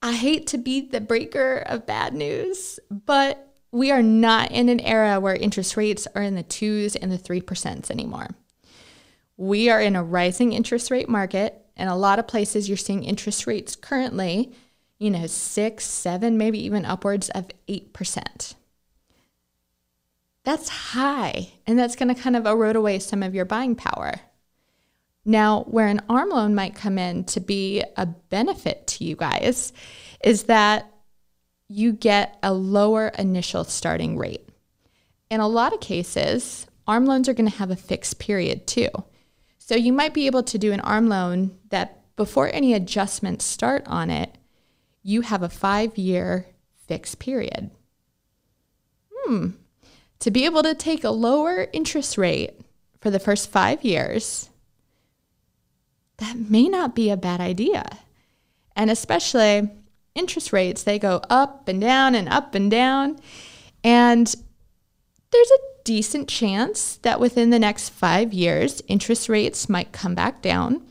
I 0.01 0.13
hate 0.13 0.47
to 0.47 0.57
be 0.57 0.81
the 0.81 1.01
breaker 1.01 1.57
of 1.57 1.87
bad 1.87 2.13
news, 2.13 2.79
but 2.89 3.53
we 3.71 3.91
are 3.91 4.03
not 4.03 4.51
in 4.51 4.69
an 4.69 4.79
era 4.79 5.19
where 5.19 5.35
interest 5.35 5.75
rates 5.75 6.07
are 6.15 6.21
in 6.21 6.35
the 6.35 6.43
twos 6.43 6.95
and 6.95 7.11
the 7.11 7.17
three 7.17 7.41
percents 7.41 7.89
anymore. 7.89 8.29
We 9.37 9.69
are 9.69 9.81
in 9.81 9.95
a 9.95 10.03
rising 10.03 10.53
interest 10.53 10.91
rate 10.91 11.09
market. 11.09 11.61
and 11.77 11.89
a 11.89 11.95
lot 11.95 12.19
of 12.19 12.27
places, 12.27 12.69
you're 12.69 12.77
seeing 12.77 13.03
interest 13.03 13.45
rates 13.45 13.75
currently, 13.75 14.53
you 14.97 15.11
know, 15.11 15.27
six, 15.27 15.85
seven, 15.85 16.37
maybe 16.37 16.63
even 16.63 16.85
upwards 16.85 17.27
of 17.31 17.49
8%. 17.67 18.55
That's 20.45 20.69
high, 20.69 21.49
and 21.67 21.77
that's 21.77 21.97
going 21.97 22.15
to 22.15 22.21
kind 22.21 22.37
of 22.37 22.45
erode 22.45 22.77
away 22.77 22.99
some 22.99 23.21
of 23.23 23.35
your 23.35 23.43
buying 23.43 23.75
power. 23.75 24.21
Now, 25.25 25.63
where 25.63 25.87
an 25.87 26.01
arm 26.07 26.29
loan 26.29 26.53
might 26.53 26.75
come 26.75 26.99
in 26.99 27.23
to 27.25 27.39
be 27.39 27.83
a 27.97 28.05
benefit 28.05 28.85
to 28.87 29.03
you 29.03 29.15
guys 29.15 29.73
is 30.23 30.43
that 30.43 30.91
you 31.67 31.93
get 31.93 32.37
a 32.43 32.53
lower 32.53 33.07
initial 33.07 33.63
starting 33.63 34.17
rate. 34.17 34.47
In 35.31 35.39
a 35.39 35.47
lot 35.47 35.73
of 35.73 35.79
cases, 35.79 36.67
arm 36.87 37.07
loans 37.07 37.27
are 37.27 37.33
going 37.33 37.49
to 37.49 37.57
have 37.57 37.71
a 37.71 37.75
fixed 37.75 38.19
period 38.19 38.67
too. 38.67 38.89
So 39.57 39.75
you 39.75 39.91
might 39.91 40.13
be 40.13 40.27
able 40.27 40.43
to 40.43 40.59
do 40.59 40.71
an 40.71 40.79
arm 40.81 41.09
loan 41.09 41.57
that 41.69 42.03
before 42.15 42.53
any 42.53 42.75
adjustments 42.75 43.45
start 43.45 43.83
on 43.87 44.11
it, 44.11 44.37
you 45.01 45.21
have 45.21 45.41
a 45.41 45.49
five 45.49 45.97
year 45.97 46.47
fixed 46.87 47.17
period. 47.17 47.71
Hmm. 49.11 49.49
To 50.19 50.31
be 50.31 50.45
able 50.45 50.61
to 50.61 50.75
take 50.75 51.03
a 51.03 51.09
lower 51.09 51.67
interest 51.73 52.15
rate 52.17 52.61
for 53.01 53.09
the 53.09 53.19
first 53.19 53.49
five 53.49 53.83
years 53.83 54.49
that 56.17 56.37
may 56.37 56.67
not 56.67 56.95
be 56.95 57.09
a 57.09 57.17
bad 57.17 57.41
idea. 57.41 57.85
And 58.75 58.89
especially 58.89 59.69
interest 60.13 60.53
rates, 60.53 60.83
they 60.83 60.99
go 60.99 61.21
up 61.29 61.67
and 61.67 61.81
down 61.81 62.15
and 62.15 62.29
up 62.29 62.55
and 62.55 62.69
down. 62.71 63.19
And 63.83 64.33
there's 65.31 65.51
a 65.51 65.83
decent 65.83 66.27
chance 66.27 66.97
that 66.97 67.19
within 67.19 67.49
the 67.49 67.59
next 67.59 67.89
five 67.89 68.33
years, 68.33 68.81
interest 68.87 69.29
rates 69.29 69.69
might 69.69 69.91
come 69.91 70.15
back 70.15 70.41
down. 70.41 70.81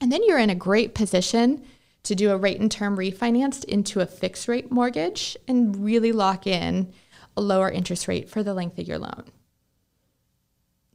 And 0.00 0.12
then 0.12 0.22
you're 0.24 0.38
in 0.38 0.50
a 0.50 0.54
great 0.54 0.94
position 0.94 1.64
to 2.04 2.14
do 2.14 2.30
a 2.30 2.36
rate 2.36 2.60
and 2.60 2.70
term 2.70 2.96
refinanced 2.96 3.64
into 3.64 4.00
a 4.00 4.06
fixed 4.06 4.48
rate 4.48 4.70
mortgage 4.70 5.36
and 5.46 5.84
really 5.84 6.12
lock 6.12 6.46
in 6.46 6.92
a 7.36 7.40
lower 7.40 7.70
interest 7.70 8.08
rate 8.08 8.28
for 8.28 8.42
the 8.42 8.54
length 8.54 8.78
of 8.78 8.86
your 8.86 8.98
loan 8.98 9.24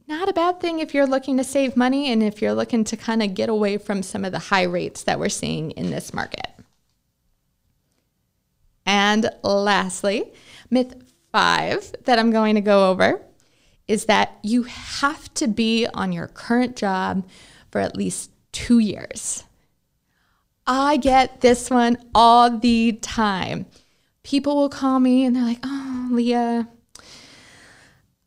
not 0.06 0.28
a 0.28 0.32
bad 0.32 0.60
thing 0.60 0.80
if 0.80 0.94
you're 0.94 1.06
looking 1.06 1.36
to 1.38 1.44
save 1.44 1.76
money 1.76 2.12
and 2.12 2.22
if 2.22 2.42
you're 2.42 2.54
looking 2.54 2.84
to 2.84 2.96
kind 2.96 3.22
of 3.22 3.34
get 3.34 3.48
away 3.48 3.78
from 3.78 4.02
some 4.02 4.24
of 4.24 4.32
the 4.32 4.38
high 4.38 4.64
rates 4.64 5.02
that 5.04 5.18
we're 5.18 5.28
seeing 5.28 5.70
in 5.72 5.90
this 5.90 6.12
market. 6.12 6.48
And 8.86 9.30
lastly, 9.42 10.32
myth 10.70 10.94
five 11.32 11.92
that 12.04 12.18
I'm 12.18 12.30
going 12.30 12.54
to 12.54 12.60
go 12.60 12.90
over 12.90 13.22
is 13.88 14.04
that 14.06 14.38
you 14.42 14.64
have 14.64 15.32
to 15.34 15.46
be 15.46 15.86
on 15.94 16.12
your 16.12 16.28
current 16.28 16.76
job 16.76 17.26
for 17.70 17.80
at 17.80 17.96
least 17.96 18.30
two 18.52 18.78
years. 18.78 19.44
I 20.66 20.96
get 20.96 21.40
this 21.40 21.70
one 21.70 21.98
all 22.14 22.58
the 22.58 22.92
time. 23.02 23.66
People 24.22 24.56
will 24.56 24.70
call 24.70 25.00
me 25.00 25.24
and 25.24 25.36
they're 25.36 25.44
like, 25.44 25.58
oh, 25.62 26.08
Leah, 26.10 26.68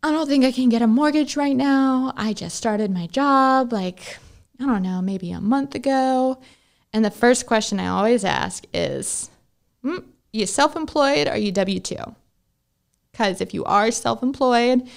I 0.03 0.11
don't 0.11 0.27
think 0.27 0.45
I 0.45 0.51
can 0.51 0.69
get 0.69 0.81
a 0.81 0.87
mortgage 0.87 1.35
right 1.35 1.55
now. 1.55 2.13
I 2.15 2.33
just 2.33 2.55
started 2.55 2.91
my 2.91 3.07
job 3.07 3.73
like, 3.73 4.17
I 4.59 4.65
don't 4.65 4.83
know, 4.83 5.01
maybe 5.01 5.31
a 5.31 5.41
month 5.41 5.75
ago. 5.75 6.39
And 6.93 7.03
the 7.03 7.11
first 7.11 7.45
question 7.45 7.79
I 7.79 7.87
always 7.87 8.23
ask 8.23 8.63
is, 8.73 9.29
hmm, 9.81 9.97
you 10.31 10.45
self 10.45 10.75
employed 10.75 11.27
or 11.27 11.31
are 11.31 11.37
you 11.37 11.51
W 11.51 11.79
2? 11.79 11.95
Because 13.11 13.41
if 13.41 13.53
you 13.53 13.63
are 13.65 13.91
self 13.91 14.21
employed, 14.21 14.87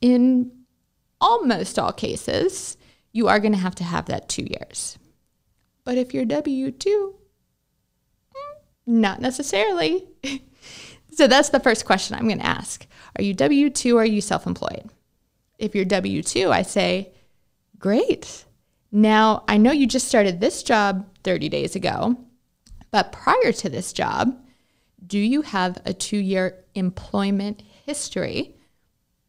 in 0.00 0.52
almost 1.20 1.78
all 1.78 1.92
cases, 1.92 2.76
you 3.12 3.28
are 3.28 3.40
going 3.40 3.52
to 3.52 3.58
have 3.58 3.74
to 3.76 3.84
have 3.84 4.06
that 4.06 4.28
two 4.28 4.44
years. 4.44 4.98
But 5.84 5.96
if 5.96 6.12
you're 6.12 6.24
W 6.26 6.70
2, 6.70 7.14
hmm, 8.34 9.00
not 9.00 9.20
necessarily. 9.20 10.06
so 11.12 11.26
that's 11.26 11.50
the 11.50 11.60
first 11.60 11.84
question 11.84 12.16
I'm 12.16 12.26
going 12.26 12.38
to 12.38 12.46
ask. 12.46 12.86
Are 13.16 13.22
you 13.22 13.34
W 13.34 13.70
2 13.70 13.96
or 13.96 14.02
are 14.02 14.06
you 14.06 14.20
self 14.20 14.46
employed? 14.46 14.90
If 15.58 15.74
you're 15.74 15.84
W 15.84 16.22
2, 16.22 16.50
I 16.50 16.62
say, 16.62 17.12
Great. 17.78 18.44
Now, 18.90 19.44
I 19.48 19.56
know 19.56 19.72
you 19.72 19.86
just 19.86 20.08
started 20.08 20.40
this 20.40 20.62
job 20.62 21.06
30 21.24 21.48
days 21.48 21.74
ago, 21.74 22.16
but 22.90 23.10
prior 23.10 23.52
to 23.52 23.68
this 23.68 23.92
job, 23.92 24.38
do 25.06 25.18
you 25.18 25.42
have 25.42 25.80
a 25.84 25.92
two 25.92 26.18
year 26.18 26.64
employment 26.74 27.62
history, 27.86 28.54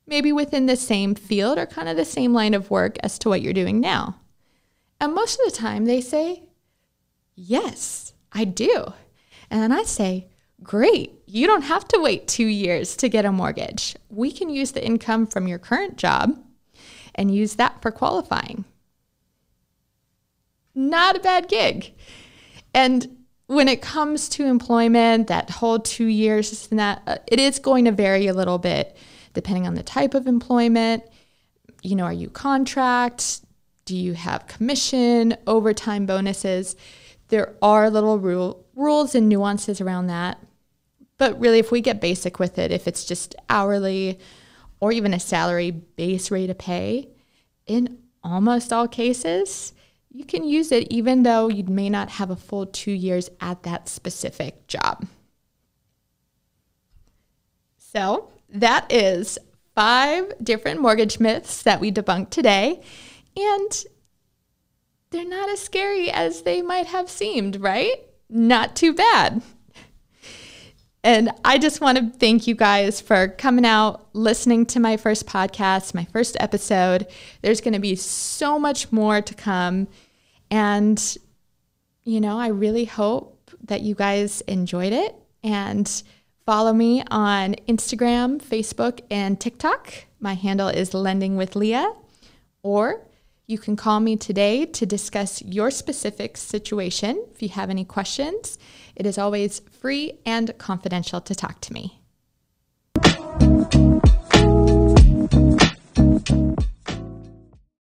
maybe 0.05 0.31
within 0.31 0.65
the 0.65 0.75
same 0.75 1.15
field 1.15 1.57
or 1.57 1.65
kind 1.65 1.89
of 1.89 1.97
the 1.97 2.05
same 2.05 2.33
line 2.33 2.53
of 2.53 2.69
work 2.69 2.97
as 3.01 3.17
to 3.19 3.29
what 3.29 3.41
you're 3.41 3.53
doing 3.53 3.79
now? 3.79 4.19
And 4.99 5.13
most 5.13 5.39
of 5.39 5.51
the 5.51 5.57
time 5.57 5.85
they 5.85 6.01
say, 6.01 6.43
Yes, 7.35 8.13
I 8.31 8.45
do. 8.45 8.93
And 9.49 9.61
then 9.61 9.71
I 9.71 9.83
say, 9.83 10.27
Great, 10.63 11.13
you 11.25 11.45
don't 11.45 11.63
have 11.63 11.87
to 11.89 11.99
wait 11.99 12.27
two 12.27 12.45
years 12.45 12.95
to 12.97 13.09
get 13.09 13.25
a 13.25 13.31
mortgage. 13.31 13.95
We 14.09 14.31
can 14.31 14.49
use 14.49 14.71
the 14.71 14.85
income 14.85 15.27
from 15.27 15.47
your 15.47 15.59
current 15.59 15.97
job 15.97 16.41
and 17.15 17.33
use 17.33 17.55
that 17.55 17.81
for 17.81 17.91
qualifying. 17.91 18.65
Not 20.73 21.17
a 21.17 21.19
bad 21.19 21.49
gig. 21.49 21.93
And 22.73 23.17
when 23.47 23.67
it 23.67 23.81
comes 23.81 24.29
to 24.29 24.45
employment, 24.45 25.27
that 25.27 25.49
whole 25.49 25.79
two 25.79 26.05
years, 26.05 26.67
and 26.71 26.79
that 26.79 27.01
uh, 27.05 27.17
it 27.27 27.39
is 27.39 27.59
going 27.59 27.85
to 27.85 27.91
vary 27.91 28.27
a 28.27 28.33
little 28.33 28.57
bit 28.57 28.97
depending 29.33 29.67
on 29.67 29.73
the 29.75 29.83
type 29.83 30.13
of 30.13 30.27
employment. 30.27 31.03
You 31.81 31.95
know, 31.95 32.05
are 32.05 32.13
you 32.13 32.29
contract? 32.29 33.41
Do 33.85 33.97
you 33.97 34.13
have 34.13 34.47
commission, 34.47 35.35
overtime 35.45 36.05
bonuses? 36.05 36.75
There 37.27 37.55
are 37.61 37.89
little 37.89 38.19
rule, 38.19 38.65
rules 38.75 39.15
and 39.15 39.27
nuances 39.27 39.81
around 39.81 40.07
that. 40.07 40.39
But 41.23 41.39
really, 41.39 41.59
if 41.59 41.71
we 41.71 41.79
get 41.79 42.01
basic 42.01 42.37
with 42.37 42.59
it, 42.59 42.69
if 42.69 42.85
it's 42.85 43.05
just 43.05 43.33
hourly 43.49 44.19
or 44.81 44.91
even 44.91 45.13
a 45.13 45.21
salary 45.21 45.71
base 45.71 46.29
rate 46.29 46.49
of 46.49 46.57
pay, 46.57 47.07
in 47.65 47.99
almost 48.21 48.73
all 48.73 48.89
cases, 48.89 49.71
you 50.11 50.25
can 50.25 50.43
use 50.43 50.69
it 50.73 50.91
even 50.91 51.23
though 51.23 51.47
you 51.47 51.63
may 51.63 51.89
not 51.89 52.09
have 52.09 52.29
a 52.29 52.35
full 52.35 52.65
two 52.65 52.91
years 52.91 53.29
at 53.39 53.63
that 53.63 53.87
specific 53.87 54.67
job. 54.67 55.07
So, 57.77 58.29
that 58.49 58.91
is 58.91 59.39
five 59.75 60.33
different 60.43 60.81
mortgage 60.81 61.21
myths 61.21 61.63
that 61.63 61.79
we 61.79 61.89
debunked 61.89 62.31
today. 62.31 62.81
And 63.37 63.85
they're 65.11 65.23
not 65.23 65.47
as 65.47 65.61
scary 65.61 66.11
as 66.11 66.41
they 66.41 66.61
might 66.61 66.87
have 66.87 67.09
seemed, 67.09 67.61
right? 67.61 67.95
Not 68.27 68.75
too 68.75 68.91
bad. 68.91 69.41
And 71.03 71.31
I 71.43 71.57
just 71.57 71.81
want 71.81 71.97
to 71.97 72.17
thank 72.17 72.47
you 72.47 72.55
guys 72.55 73.01
for 73.01 73.27
coming 73.27 73.65
out, 73.65 74.07
listening 74.13 74.65
to 74.67 74.79
my 74.79 74.95
first 74.95 75.27
podcast, 75.27 75.93
my 75.93 76.05
first 76.05 76.37
episode. 76.39 77.07
There's 77.41 77.59
going 77.59 77.73
to 77.73 77.79
be 77.79 77.95
so 77.97 78.57
much 78.57 78.89
more 78.91 79.21
to 79.21 79.33
come. 79.33 79.89
And, 80.49 81.17
you 82.05 82.21
know, 82.21 82.39
I 82.39 82.47
really 82.47 82.85
hope 82.85 83.51
that 83.65 83.81
you 83.81 83.95
guys 83.95 84.41
enjoyed 84.41 84.93
it 84.93 85.13
and 85.43 86.03
follow 86.45 86.71
me 86.71 87.03
on 87.11 87.55
Instagram, 87.67 88.41
Facebook, 88.41 89.01
and 89.11 89.39
TikTok. 89.39 90.05
My 90.21 90.35
handle 90.35 90.69
is 90.69 90.93
Lending 90.93 91.35
with 91.35 91.57
Leah. 91.57 91.91
Or 92.61 93.05
you 93.45 93.57
can 93.57 93.75
call 93.75 93.99
me 93.99 94.15
today 94.15 94.65
to 94.65 94.85
discuss 94.85 95.41
your 95.41 95.69
specific 95.69 96.37
situation 96.37 97.25
if 97.33 97.41
you 97.41 97.49
have 97.49 97.69
any 97.69 97.83
questions. 97.83 98.57
It 98.95 99.05
is 99.05 99.17
always 99.17 99.59
free 99.59 100.19
and 100.25 100.57
confidential 100.57 101.21
to 101.21 101.35
talk 101.35 101.61
to 101.61 101.73
me. 101.73 101.99